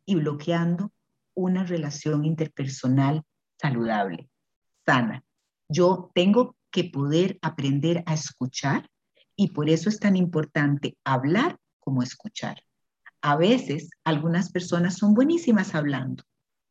y 0.06 0.16
bloqueando 0.16 0.92
una 1.34 1.64
relación 1.64 2.26
interpersonal 2.26 3.24
saludable, 3.60 4.30
sana. 4.86 5.24
Yo 5.70 6.12
tengo 6.14 6.56
que 6.72 6.86
poder 6.86 7.38
aprender 7.42 8.04
a 8.06 8.14
escuchar 8.14 8.90
y 9.36 9.52
por 9.52 9.70
eso 9.70 9.90
es 9.90 10.00
tan 10.00 10.16
importante 10.16 10.98
hablar 11.04 11.58
como 11.80 12.04
escuchar. 12.04 12.64
A 13.22 13.36
veces 13.36 13.90
algunas 14.04 14.52
personas 14.52 14.98
son 14.98 15.14
buenísimas 15.14 15.76
hablando, 15.76 16.24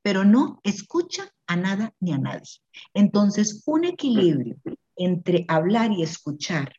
pero 0.03 0.25
no 0.25 0.59
escuchan 0.63 1.29
a 1.47 1.57
nada 1.57 1.95
ni 2.01 2.13
a 2.13 2.19
nadie. 2.19 2.61
Entonces, 2.95 3.63
un 3.67 3.85
equilibrio 3.85 4.57
entre 4.97 5.45
hablar 5.49 5.93
y 5.93 6.03
escuchar, 6.03 6.75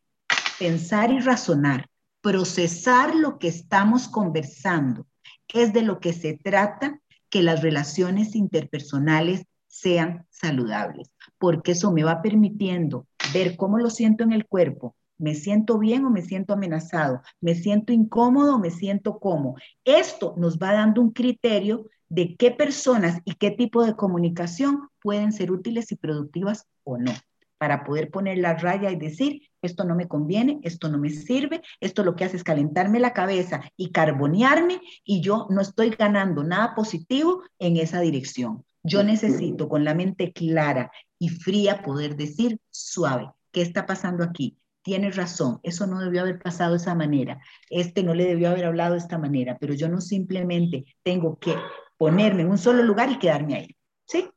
pensar 0.59 1.11
y 1.11 1.19
razonar, 1.19 1.89
procesar 2.21 3.15
lo 3.15 3.39
que 3.39 3.47
estamos 3.47 4.07
conversando 4.07 5.07
es 5.53 5.73
de 5.73 5.81
lo 5.81 5.99
que 5.99 6.13
se 6.13 6.37
trata 6.37 6.99
que 7.29 7.43
las 7.43 7.61
relaciones 7.61 8.35
interpersonales 8.35 9.45
sean 9.67 10.25
saludables, 10.29 11.11
porque 11.37 11.71
eso 11.71 11.91
me 11.91 12.03
va 12.03 12.21
permitiendo 12.21 13.07
ver 13.33 13.55
cómo 13.55 13.77
lo 13.77 13.89
siento 13.89 14.23
en 14.23 14.33
el 14.33 14.45
cuerpo, 14.45 14.95
me 15.17 15.35
siento 15.35 15.77
bien 15.77 16.03
o 16.05 16.09
me 16.09 16.23
siento 16.23 16.53
amenazado, 16.53 17.21
me 17.39 17.55
siento 17.55 17.93
incómodo 17.93 18.55
o 18.55 18.59
me 18.59 18.71
siento 18.71 19.19
cómodo. 19.19 19.55
Esto 19.85 20.33
nos 20.37 20.57
va 20.57 20.73
dando 20.73 21.01
un 21.01 21.11
criterio 21.11 21.85
de 22.09 22.35
qué 22.35 22.51
personas 22.51 23.21
y 23.23 23.35
qué 23.35 23.51
tipo 23.51 23.85
de 23.85 23.95
comunicación 23.95 24.89
pueden 25.01 25.31
ser 25.31 25.51
útiles 25.51 25.91
y 25.91 25.95
productivas 25.95 26.67
o 26.83 26.97
no, 26.97 27.13
para 27.57 27.85
poder 27.85 28.09
poner 28.11 28.39
la 28.39 28.55
raya 28.55 28.91
y 28.91 28.97
decir, 28.97 29.43
esto 29.62 29.84
no 29.84 29.95
me 29.95 30.08
conviene, 30.08 30.60
esto 30.63 30.89
no 30.89 30.97
me 30.97 31.10
sirve, 31.10 31.62
esto 31.80 32.04
lo 32.04 32.15
que 32.15 32.26
hace 32.26 32.38
es 32.38 32.43
calentarme 32.43 33.00
la 33.00 33.13
cabeza 33.13 33.62
y 33.78 33.91
carbonearme 33.91 34.82
y 35.04 35.21
yo 35.21 35.47
no 35.50 35.62
estoy 35.62 35.91
ganando 35.91 36.43
nada 36.43 36.76
positivo 36.76 37.43
en 37.60 37.78
esa 37.78 38.02
dirección. 38.02 38.65
Yo 38.84 39.04
necesito 39.04 39.69
con 39.69 39.84
la 39.84 39.93
mente 39.93 40.34
clara 40.34 40.91
y 41.19 41.30
fría 41.30 41.84
poder 41.84 42.15
decir 42.15 42.60
suave, 42.71 43.30
¿qué 43.52 43.62
está 43.62 43.86
pasando 43.86 44.24
aquí? 44.24 44.58
Tienes 44.84 45.15
razón, 45.15 45.60
eso 45.62 45.86
no 45.86 46.00
debió 46.00 46.21
haber 46.21 46.39
pasado 46.39 46.71
de 46.71 46.78
esa 46.78 46.95
manera, 46.95 47.39
este 47.69 48.02
no 48.02 48.15
le 48.15 48.26
debió 48.26 48.50
haber 48.50 48.65
hablado 48.65 48.93
de 48.93 49.00
esta 49.00 49.19
manera, 49.19 49.58
pero 49.60 49.76
yo 49.76 49.88
no 49.88 50.02
simplemente 50.02 50.86
tengo 51.04 51.38
que 51.38 51.54
ponerme 51.97 52.41
en 52.41 52.50
un 52.50 52.58
solo 52.58 52.82
lugar 52.82 53.12
y 53.12 53.19
quedarme 53.19 53.54
ahí, 53.54 53.76
¿sí? 54.08 54.28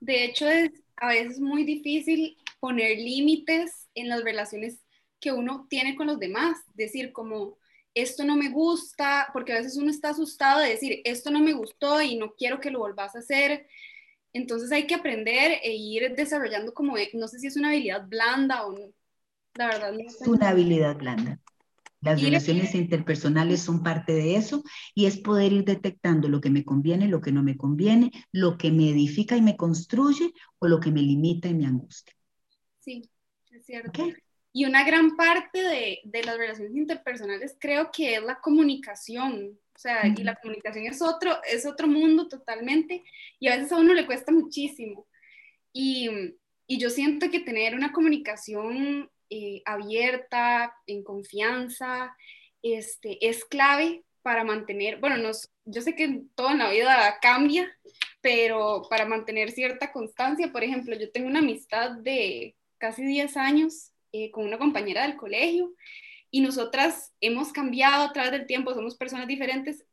De 0.00 0.24
hecho, 0.24 0.48
es 0.48 0.72
a 0.96 1.08
veces 1.08 1.38
muy 1.38 1.64
difícil 1.64 2.36
poner 2.60 2.98
límites 2.98 3.88
en 3.94 4.08
las 4.08 4.22
relaciones 4.22 4.80
que 5.18 5.32
uno 5.32 5.66
tiene 5.68 5.96
con 5.96 6.06
los 6.06 6.18
demás, 6.18 6.58
decir 6.74 7.12
como 7.12 7.58
esto 7.94 8.24
no 8.24 8.36
me 8.36 8.50
gusta, 8.50 9.28
porque 9.32 9.52
a 9.52 9.56
veces 9.56 9.76
uno 9.76 9.90
está 9.90 10.10
asustado 10.10 10.60
de 10.60 10.70
decir 10.70 11.00
esto 11.04 11.30
no 11.30 11.40
me 11.40 11.52
gustó 11.52 12.00
y 12.00 12.16
no 12.16 12.34
quiero 12.34 12.60
que 12.60 12.70
lo 12.70 12.78
volvás 12.78 13.16
a 13.16 13.20
hacer. 13.20 13.66
Entonces 14.32 14.70
hay 14.70 14.86
que 14.86 14.94
aprender 14.94 15.58
e 15.62 15.74
ir 15.74 16.14
desarrollando 16.14 16.72
como, 16.72 16.94
no 17.14 17.28
sé 17.28 17.40
si 17.40 17.48
es 17.48 17.56
una 17.56 17.70
habilidad 17.70 18.06
blanda 18.06 18.64
o 18.64 18.72
no, 18.72 18.92
la 19.54 19.66
verdad 19.66 19.92
no 19.92 20.00
Es 20.00 20.26
una 20.26 20.50
habilidad 20.50 20.96
blanda. 20.96 21.40
Las 22.02 22.22
relaciones 22.22 22.74
interpersonales 22.74 23.60
son 23.60 23.82
parte 23.82 24.14
de 24.14 24.36
eso 24.36 24.62
y 24.94 25.04
es 25.04 25.18
poder 25.18 25.52
ir 25.52 25.64
detectando 25.64 26.28
lo 26.28 26.40
que 26.40 26.48
me 26.48 26.64
conviene, 26.64 27.08
lo 27.08 27.20
que 27.20 27.30
no 27.30 27.42
me 27.42 27.58
conviene, 27.58 28.10
lo 28.32 28.56
que 28.56 28.70
me 28.70 28.88
edifica 28.88 29.36
y 29.36 29.42
me 29.42 29.56
construye 29.56 30.32
o 30.60 30.68
lo 30.68 30.80
que 30.80 30.92
me 30.92 31.02
limita 31.02 31.48
y 31.48 31.54
me 31.54 31.66
angustia. 31.66 32.14
Sí, 32.80 33.08
es 33.52 33.64
cierto. 33.64 34.08
Y 34.52 34.64
una 34.64 34.84
gran 34.84 35.16
parte 35.16 35.62
de, 35.62 36.00
de, 36.02 36.24
las 36.24 36.36
relaciones 36.36 36.74
interpersonales 36.74 37.56
creo 37.60 37.90
que 37.92 38.16
es 38.16 38.22
la 38.22 38.40
comunicación. 38.40 39.58
O 39.74 39.78
sea, 39.78 40.06
y 40.06 40.24
la 40.24 40.34
comunicación 40.34 40.84
es 40.86 41.00
otro, 41.00 41.38
es 41.44 41.64
otro 41.64 41.86
mundo 41.86 42.28
totalmente 42.28 43.02
y 43.38 43.48
a 43.48 43.56
veces 43.56 43.72
a 43.72 43.78
uno 43.78 43.94
le 43.94 44.06
cuesta 44.06 44.32
muchísimo. 44.32 45.06
Y, 45.72 46.10
y 46.66 46.78
yo 46.78 46.90
siento 46.90 47.30
que 47.30 47.40
tener 47.40 47.74
una 47.74 47.92
comunicación 47.92 49.10
eh, 49.30 49.62
abierta, 49.64 50.74
en 50.86 51.04
confianza, 51.04 52.16
este, 52.62 53.26
es 53.26 53.44
clave 53.44 54.04
para 54.22 54.44
mantener, 54.44 54.98
bueno, 55.00 55.16
nos, 55.16 55.50
yo 55.64 55.80
sé 55.80 55.94
que 55.94 56.22
todo 56.34 56.50
en 56.50 56.58
la 56.58 56.70
vida 56.70 57.18
cambia, 57.22 57.70
pero 58.20 58.82
para 58.90 59.06
mantener 59.06 59.50
cierta 59.50 59.92
constancia, 59.92 60.52
por 60.52 60.62
ejemplo, 60.62 60.94
yo 60.96 61.10
tengo 61.10 61.28
una 61.28 61.38
amistad 61.38 61.92
de 61.92 62.54
casi 62.80 63.04
10 63.04 63.36
años 63.36 63.92
eh, 64.12 64.32
con 64.32 64.44
una 64.44 64.58
compañera 64.58 65.02
del 65.02 65.16
colegio 65.16 65.72
y 66.32 66.40
nosotras 66.40 67.12
hemos 67.20 67.52
cambiado 67.52 68.04
a 68.04 68.12
través 68.12 68.32
del 68.32 68.46
tiempo, 68.46 68.74
somos 68.74 68.96
personas 68.96 69.28
diferentes, 69.28 69.84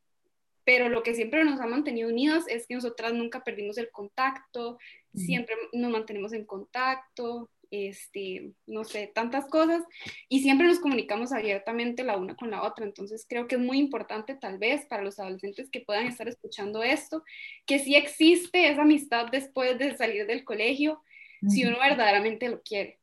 pero 0.63 0.89
lo 0.89 1.03
que 1.03 1.13
siempre 1.13 1.43
nos 1.43 1.59
ha 1.59 1.67
mantenido 1.67 2.09
unidas 2.09 2.45
es 2.47 2.65
que 2.67 2.75
nosotras 2.75 3.13
nunca 3.13 3.43
perdimos 3.43 3.77
el 3.77 3.91
contacto, 3.91 4.77
siempre 5.13 5.55
nos 5.73 5.91
mantenemos 5.91 6.33
en 6.33 6.45
contacto, 6.45 7.49
este, 7.71 8.51
no 8.65 8.83
sé, 8.83 9.11
tantas 9.13 9.47
cosas 9.47 9.83
y 10.29 10.41
siempre 10.41 10.67
nos 10.67 10.79
comunicamos 10.79 11.31
abiertamente 11.31 12.03
la 12.03 12.17
una 12.17 12.35
con 12.35 12.51
la 12.51 12.63
otra. 12.63 12.85
Entonces 12.85 13.25
creo 13.27 13.47
que 13.47 13.55
es 13.55 13.61
muy 13.61 13.77
importante 13.77 14.35
tal 14.35 14.57
vez 14.57 14.85
para 14.85 15.03
los 15.03 15.19
adolescentes 15.19 15.69
que 15.69 15.81
puedan 15.81 16.05
estar 16.05 16.27
escuchando 16.27 16.83
esto, 16.83 17.23
que 17.65 17.79
sí 17.79 17.95
existe 17.95 18.69
esa 18.69 18.83
amistad 18.83 19.27
después 19.31 19.77
de 19.77 19.95
salir 19.97 20.27
del 20.27 20.43
colegio, 20.43 21.01
si 21.47 21.65
uno 21.65 21.77
verdaderamente 21.79 22.49
lo 22.49 22.61
quiere. 22.61 22.99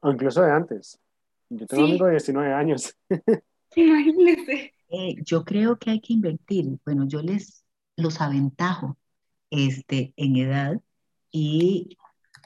O 0.00 0.10
incluso 0.10 0.42
de 0.42 0.50
antes. 0.50 1.00
Yo 1.48 1.66
tengo 1.66 1.84
un 1.84 1.90
amigo 1.90 2.06
de 2.06 2.12
19 2.12 2.52
años. 2.52 2.96
Imagínese. 3.76 4.74
Eh, 4.90 5.16
yo 5.24 5.44
creo 5.44 5.78
que 5.78 5.90
hay 5.90 6.00
que 6.00 6.12
invertir. 6.12 6.78
Bueno, 6.84 7.06
yo 7.06 7.22
les 7.22 7.64
los 7.96 8.20
aventajo 8.20 8.96
este, 9.50 10.12
en 10.16 10.36
edad 10.36 10.80
y 11.30 11.96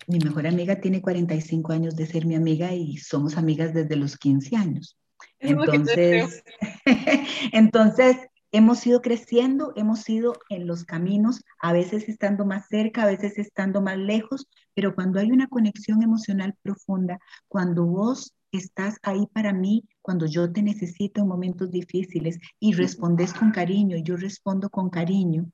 mi 0.06 0.18
mejor 0.18 0.46
amiga 0.46 0.80
tiene 0.80 1.02
45 1.02 1.72
años 1.72 1.96
de 1.96 2.06
ser 2.06 2.26
mi 2.26 2.34
amiga 2.34 2.74
y 2.74 2.96
somos 2.96 3.36
amigas 3.36 3.74
desde 3.74 3.96
los 3.96 4.16
15 4.16 4.56
años. 4.56 4.96
Entonces, 5.38 6.42
entonces, 7.52 8.16
hemos 8.52 8.86
ido 8.86 9.00
creciendo, 9.00 9.72
hemos 9.76 10.08
ido 10.08 10.34
en 10.48 10.66
los 10.66 10.84
caminos, 10.84 11.44
a 11.60 11.72
veces 11.72 12.08
estando 12.08 12.44
más 12.44 12.66
cerca, 12.68 13.02
a 13.02 13.06
veces 13.06 13.38
estando 13.38 13.80
más 13.82 13.98
lejos, 13.98 14.46
pero 14.74 14.94
cuando 14.94 15.20
hay 15.20 15.30
una 15.30 15.48
conexión 15.48 16.02
emocional 16.02 16.54
profunda, 16.62 17.18
cuando 17.46 17.84
vos 17.84 18.34
estás 18.52 18.96
ahí 19.02 19.26
para 19.32 19.52
mí, 19.52 19.84
cuando 20.00 20.26
yo 20.26 20.50
te 20.50 20.62
necesito 20.62 21.20
en 21.20 21.28
momentos 21.28 21.70
difíciles 21.70 22.38
y 22.58 22.72
respondes 22.72 23.34
con 23.34 23.50
cariño 23.50 23.96
y 23.96 24.02
yo 24.02 24.16
respondo 24.16 24.70
con 24.70 24.88
cariño, 24.88 25.50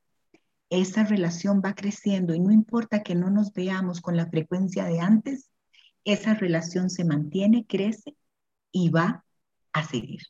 esa 0.71 1.05
relación 1.05 1.61
va 1.65 1.75
creciendo 1.75 2.35
y 2.35 2.41
no 2.41 2.53
importa 2.53 3.03
que 3.03 3.15
no 3.15 3.31
nos 3.31 3.53
veamos 3.53 4.01
con 4.01 4.17
la 4.17 4.27
frecuencia 4.27 4.85
de 4.85 5.01
antes, 5.01 5.51
esa 6.05 6.35
relación 6.35 6.91
se 6.91 7.05
mantiene, 7.05 7.67
crece 7.67 8.17
y 8.73 8.91
va 8.91 9.25
a 9.73 9.85
seguir. 9.85 10.21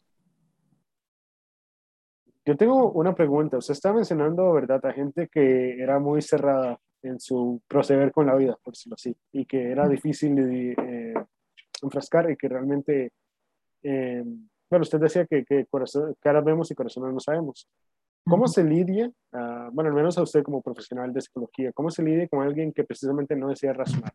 Yo 2.47 2.57
tengo 2.57 2.93
una 2.93 3.15
pregunta. 3.15 3.59
Usted 3.59 3.73
está 3.73 3.93
mencionando, 3.93 4.53
¿verdad?, 4.53 4.85
a 4.85 4.93
gente 4.93 5.29
que 5.29 5.81
era 5.81 5.99
muy 5.99 6.21
cerrada 6.21 6.79
en 7.03 7.19
su 7.21 7.63
proceder 7.67 8.13
con 8.13 8.27
la 8.27 8.35
vida, 8.35 8.59
por 8.63 8.75
decirlo 8.75 8.95
así, 8.95 9.17
y 9.33 9.45
que 9.47 9.71
era 9.71 9.89
difícil 9.89 10.35
de 10.35 10.73
eh, 10.73 11.15
enfrascar 11.83 12.31
y 12.31 12.37
que 12.37 12.49
realmente, 12.49 13.13
eh, 13.83 14.25
bueno, 14.71 14.83
usted 14.83 15.01
decía 15.01 15.27
que, 15.27 15.45
que 15.45 15.67
corazón, 15.67 16.15
cara 16.21 16.41
vemos 16.41 16.71
y 16.71 16.75
corazón 16.75 17.13
no 17.13 17.21
sabemos. 17.21 17.69
¿Cómo 18.27 18.49
se 18.49 18.65
lidia, 18.65 19.09
uh, 19.33 19.71
bueno, 19.71 19.91
al 19.91 19.95
menos 19.95 20.17
a 20.17 20.23
usted 20.23 20.43
como 20.43 20.63
profesional 20.63 21.13
de 21.13 21.21
psicología, 21.21 21.73
cómo 21.73 21.91
se 21.91 22.03
lidia 22.03 22.27
con 22.27 22.43
alguien 22.43 22.73
que 22.73 22.83
precisamente 22.83 23.37
no 23.37 23.49
desea 23.49 23.75
razonar? 23.75 24.15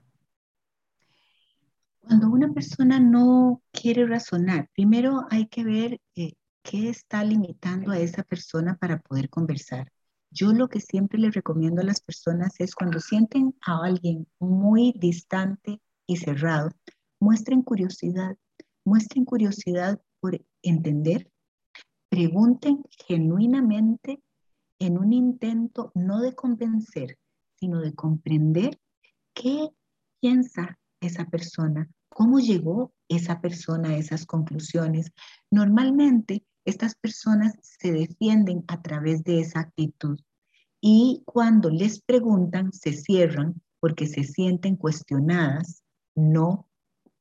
Cuando 1.99 2.27
una 2.29 2.51
persona 2.51 2.99
no 2.99 3.61
quiere 3.71 4.07
razonar, 4.07 4.67
primero 4.73 5.27
hay 5.29 5.45
que 5.45 5.63
ver 5.63 5.99
eh, 6.15 6.33
qué 6.69 6.87
está 6.87 7.23
limitando 7.23 7.91
a 7.91 7.97
esa 7.97 8.21
persona 8.21 8.77
para 8.77 8.99
poder 8.99 9.27
conversar. 9.31 9.91
Yo 10.29 10.53
lo 10.53 10.67
que 10.67 10.79
siempre 10.79 11.17
le 11.17 11.31
recomiendo 11.31 11.81
a 11.81 11.83
las 11.83 11.99
personas 11.99 12.53
es 12.59 12.75
cuando 12.75 12.99
sienten 12.99 13.55
a 13.65 13.83
alguien 13.83 14.27
muy 14.37 14.93
distante 14.99 15.81
y 16.05 16.17
cerrado, 16.17 16.69
muestren 17.19 17.63
curiosidad, 17.63 18.37
muestren 18.85 19.25
curiosidad 19.25 19.99
por 20.19 20.39
entender, 20.61 21.31
pregunten 22.07 22.83
genuinamente 23.07 24.21
en 24.77 24.99
un 24.99 25.11
intento 25.11 25.91
no 25.95 26.21
de 26.21 26.35
convencer, 26.35 27.17
sino 27.55 27.81
de 27.81 27.95
comprender 27.95 28.79
qué 29.33 29.69
piensa 30.19 30.77
esa 31.01 31.25
persona, 31.25 31.89
cómo 32.09 32.39
llegó 32.39 32.93
esa 33.07 33.41
persona 33.41 33.89
a 33.89 33.97
esas 33.97 34.27
conclusiones. 34.27 35.11
Normalmente 35.49 36.45
estas 36.65 36.95
personas 36.95 37.53
se 37.61 37.91
defienden 37.91 38.63
a 38.67 38.81
través 38.81 39.23
de 39.23 39.39
esa 39.39 39.61
actitud 39.61 40.19
y 40.81 41.23
cuando 41.25 41.69
les 41.69 42.01
preguntan 42.01 42.71
se 42.71 42.93
cierran 42.93 43.61
porque 43.79 44.07
se 44.07 44.23
sienten 44.23 44.75
cuestionadas, 44.75 45.83
no 46.15 46.67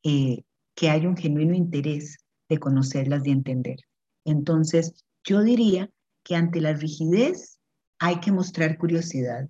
eh, 0.02 0.42
que 0.74 0.90
hay 0.90 1.06
un 1.06 1.16
genuino 1.16 1.54
interés 1.54 2.18
de 2.48 2.58
conocerlas 2.58 3.26
y 3.26 3.30
entender. 3.30 3.78
Entonces, 4.24 5.04
yo 5.24 5.42
diría 5.42 5.90
que 6.22 6.36
ante 6.36 6.60
la 6.60 6.72
rigidez 6.72 7.58
hay 7.98 8.20
que 8.20 8.32
mostrar 8.32 8.78
curiosidad. 8.78 9.48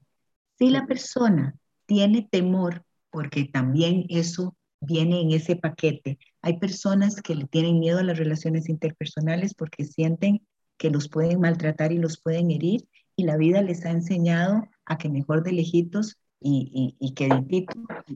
Si 0.59 0.71
la 0.71 0.87
persona 0.87 1.55
tiene 1.87 2.29
temor, 2.31 2.85
porque 3.11 3.45
también 3.45 4.05
eso 4.09 4.57
viene 4.81 5.21
en 5.21 5.33
ese 5.33 5.57
paquete, 5.57 6.19
hay 6.43 6.59
personas 6.59 7.21
que 7.21 7.35
le 7.35 7.47
tienen 7.47 7.81
miedo 7.81 7.99
a 7.99 8.05
las 8.05 8.19
relaciones 8.19 8.69
interpersonales 8.69 9.55
porque 9.55 9.85
sienten 9.85 10.43
que 10.77 10.91
los 10.91 11.09
pueden 11.09 11.41
maltratar 11.41 11.93
y 11.93 11.99
los 11.99 12.19
pueden 12.19 12.51
herir 12.51 12.87
y 13.17 13.25
la 13.25 13.37
vida 13.37 13.63
les 13.63 13.85
ha 13.85 13.91
enseñado 13.91 14.69
a 14.87 14.97
que 14.97 15.09
mejor 15.09 15.43
de 15.43 15.53
lejitos 15.53 16.17
y, 16.41 16.97
y, 17.01 17.07
y 17.07 17.15
que 17.15 17.29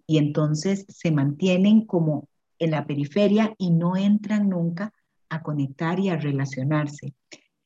y 0.06 0.18
entonces 0.18 0.86
se 0.88 1.10
mantienen 1.10 1.84
como 1.84 2.28
en 2.60 2.70
la 2.70 2.86
periferia 2.86 3.52
y 3.58 3.70
no 3.70 3.96
entran 3.96 4.48
nunca 4.48 4.92
a 5.28 5.42
conectar 5.42 5.98
y 5.98 6.10
a 6.10 6.16
relacionarse. 6.16 7.14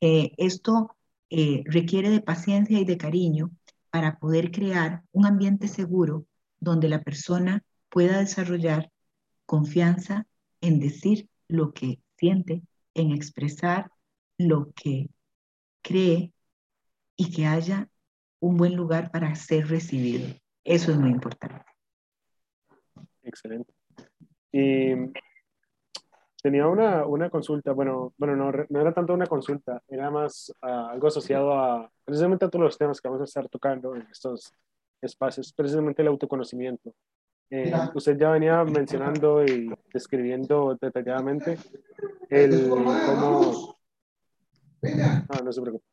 Eh, 0.00 0.32
esto 0.38 0.96
eh, 1.28 1.62
requiere 1.66 2.09
de 2.09 2.20
paciencia 2.20 2.78
y 2.78 2.85
de 2.85 2.96
cariño 2.96 3.50
para 3.90 4.18
poder 4.18 4.50
crear 4.50 5.02
un 5.12 5.26
ambiente 5.26 5.68
seguro 5.68 6.24
donde 6.61 6.88
la 6.88 7.02
persona 7.02 7.62
pueda 7.96 8.18
desarrollar 8.18 8.90
confianza 9.46 10.26
en 10.61 10.80
decir 10.80 11.30
lo 11.48 11.72
que 11.72 11.98
siente, 12.18 12.61
en 12.92 13.11
expresar 13.11 13.90
lo 14.37 14.70
que 14.72 15.09
cree 15.80 16.30
y 17.16 17.35
que 17.35 17.46
haya 17.46 17.88
un 18.38 18.59
buen 18.59 18.76
lugar 18.76 19.11
para 19.11 19.35
ser 19.35 19.68
recibido. 19.68 20.28
Eso 20.62 20.92
es 20.92 20.98
muy 20.98 21.09
importante. 21.09 21.64
Excelente. 23.22 23.72
Y 24.52 24.92
tenía 26.42 26.66
una, 26.66 27.06
una 27.06 27.30
consulta, 27.30 27.72
bueno, 27.72 28.12
bueno 28.18 28.37
no, 28.37 28.52
no, 28.68 28.78
era 28.78 28.92
tanto 28.92 29.14
una 29.14 29.26
consulta, 29.26 29.82
era 29.88 30.11
más 30.11 30.52
uh, 30.62 30.90
algo 30.90 31.06
asociado 31.06 31.50
a 31.59 31.90
precisamente 32.04 32.44
a 32.44 32.50
todos 32.50 32.66
los 32.66 32.76
temas 32.76 33.00
que 33.00 33.09
vamos 33.09 33.22
a 33.22 33.24
estar 33.24 33.48
tocando 33.48 33.96
en 33.96 34.02
estos 34.02 34.52
espacios, 35.00 35.50
precisamente 35.54 36.02
el 36.02 36.09
autoconocimiento. 36.09 36.94
Eh, 37.48 37.72
usted 37.94 38.18
ya 38.18 38.30
venía 38.30 38.64
mencionando 38.64 39.44
y 39.44 39.72
describiendo 39.92 40.76
detalladamente 40.80 41.56
el 42.28 42.68
cómo... 42.68 43.76
Ah, 45.28 45.40
no 45.44 45.52
se 45.52 45.62
preocupe. 45.62 45.85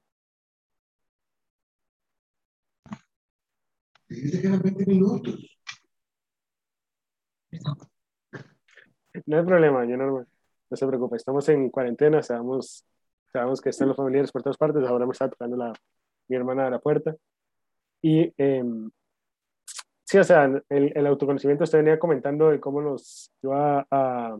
Dice 4.10 4.42
que 4.42 4.48
20 4.48 4.86
minutos. 4.86 5.58
No 9.26 9.38
hay 9.38 9.46
problema, 9.46 9.86
yo 9.86 9.98
no, 9.98 10.26
no 10.70 10.78
se 10.78 10.88
preocupe. 10.88 11.18
Estamos 11.18 11.48
en 11.50 11.70
cuarentena, 11.70 12.22
sabemos, 12.24 12.86
sabemos 13.32 13.62
que 13.62 13.70
están 13.70 13.88
los 13.88 13.98
familiares 13.98 14.32
por 14.32 14.42
todas 14.42 14.58
partes. 14.58 14.84
Ahora 14.84 15.06
me 15.06 15.12
está 15.12 15.30
tocando 15.30 15.56
la, 15.56 15.74
mi 16.28 16.36
hermana 16.36 16.68
a 16.68 16.72
la 16.72 16.80
puerta. 16.80 17.16
Y 18.02 18.34
eh, 18.38 18.63
Sí, 20.06 20.18
o 20.18 20.24
sea, 20.24 20.46
el, 20.70 20.92
el, 20.96 21.08
autoconocimiento 21.08 21.63
usted 21.63 21.80
venía 21.80 21.98
comentando 21.98 22.50
de 22.50 22.60
cómo 22.60 22.82
nos 22.82 23.32
lleva 23.42 23.88
a... 23.89 24.38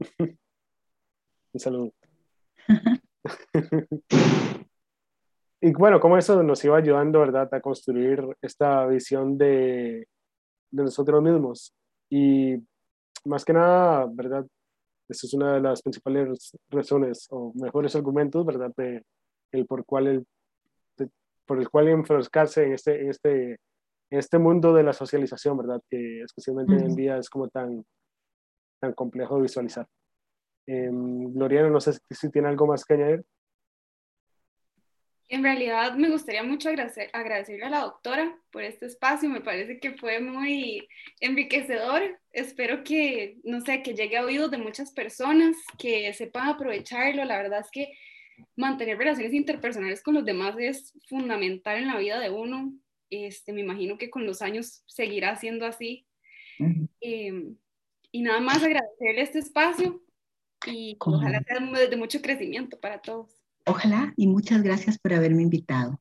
Un 1.52 1.60
saludo. 1.60 1.92
y 5.60 5.72
bueno, 5.72 6.00
cómo 6.00 6.16
eso 6.16 6.42
nos 6.42 6.64
iba 6.64 6.78
ayudando, 6.78 7.20
¿verdad?, 7.20 7.48
a 7.52 7.60
construir 7.60 8.24
esta 8.40 8.86
visión 8.86 9.36
de, 9.36 10.08
de 10.70 10.82
nosotros 10.82 11.22
mismos. 11.22 11.74
Y 12.10 12.56
más 13.24 13.44
que 13.44 13.52
nada, 13.52 14.08
¿verdad? 14.10 14.46
Esa 15.08 15.26
es 15.26 15.34
una 15.34 15.54
de 15.54 15.60
las 15.60 15.82
principales 15.82 16.52
razones 16.70 17.26
o 17.30 17.52
mejores 17.54 17.94
argumentos, 17.94 18.46
¿verdad?, 18.46 18.72
de 18.76 19.04
el 19.52 19.66
por 19.66 19.84
cuál 19.84 20.06
el 20.06 20.26
por 21.52 21.60
el 21.60 21.68
cual 21.68 21.88
enfrascarse 21.88 22.64
en 22.64 22.72
este, 22.72 23.02
en 23.02 23.10
este, 23.10 23.50
en 23.50 24.18
este 24.18 24.38
mundo 24.38 24.72
de 24.72 24.82
la 24.82 24.94
socialización, 24.94 25.58
¿verdad? 25.58 25.82
Que 25.90 26.22
especialmente 26.22 26.74
hoy 26.74 26.80
en 26.80 26.96
día 26.96 27.18
es 27.18 27.28
como 27.28 27.46
tan, 27.50 27.84
tan 28.80 28.94
complejo 28.94 29.36
de 29.36 29.42
visualizar. 29.42 29.86
Eh, 30.66 30.88
Gloriana, 30.90 31.68
no 31.68 31.78
sé 31.78 31.98
si 32.08 32.30
tiene 32.30 32.48
algo 32.48 32.66
más 32.66 32.86
que 32.86 32.94
añadir. 32.94 33.24
En 35.28 35.42
realidad 35.42 35.94
me 35.94 36.08
gustaría 36.08 36.42
mucho 36.42 36.70
agradecer, 36.70 37.10
agradecerle 37.12 37.66
a 37.66 37.70
la 37.70 37.80
doctora 37.80 38.34
por 38.50 38.62
este 38.62 38.86
espacio, 38.86 39.28
me 39.28 39.42
parece 39.42 39.78
que 39.78 39.92
fue 39.92 40.20
muy 40.20 40.88
enriquecedor, 41.20 42.18
espero 42.30 42.82
que, 42.82 43.36
no 43.44 43.60
sé, 43.60 43.82
que 43.82 43.92
llegue 43.92 44.16
a 44.16 44.24
oídos 44.24 44.50
de 44.50 44.56
muchas 44.56 44.90
personas, 44.92 45.54
que 45.78 46.10
sepan 46.14 46.48
aprovecharlo, 46.48 47.26
la 47.26 47.36
verdad 47.36 47.60
es 47.60 47.70
que 47.70 47.92
mantener 48.56 48.98
relaciones 48.98 49.32
interpersonales 49.32 50.02
con 50.02 50.14
los 50.14 50.24
demás 50.24 50.54
es 50.58 50.92
fundamental 51.08 51.78
en 51.78 51.88
la 51.88 51.98
vida 51.98 52.18
de 52.20 52.30
uno. 52.30 52.72
Este, 53.10 53.52
me 53.52 53.60
imagino 53.60 53.98
que 53.98 54.10
con 54.10 54.24
los 54.26 54.42
años 54.42 54.82
seguirá 54.86 55.36
siendo 55.36 55.66
así. 55.66 56.06
Em, 57.00 57.56
y 58.10 58.22
nada 58.22 58.40
más 58.40 58.62
agradecerle 58.62 59.22
este 59.22 59.38
espacio 59.38 60.02
y 60.66 60.96
ojalá 61.00 61.42
sea 61.42 61.88
de 61.88 61.96
mucho 61.96 62.20
crecimiento 62.22 62.78
para 62.78 63.00
todos. 63.00 63.42
Ojalá 63.66 64.12
y 64.16 64.26
muchas 64.26 64.62
gracias 64.62 64.98
por 64.98 65.12
haberme 65.12 65.42
invitado. 65.42 66.00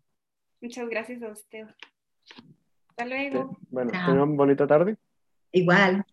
Muchas 0.61 0.87
gracias 0.89 1.21
a 1.23 1.29
usted. 1.29 1.67
Hasta 2.89 3.05
luego. 3.05 3.57
Bueno, 3.69 3.91
tengan 3.91 4.37
bonita 4.37 4.67
tarde. 4.67 4.97
Igual. 5.51 6.05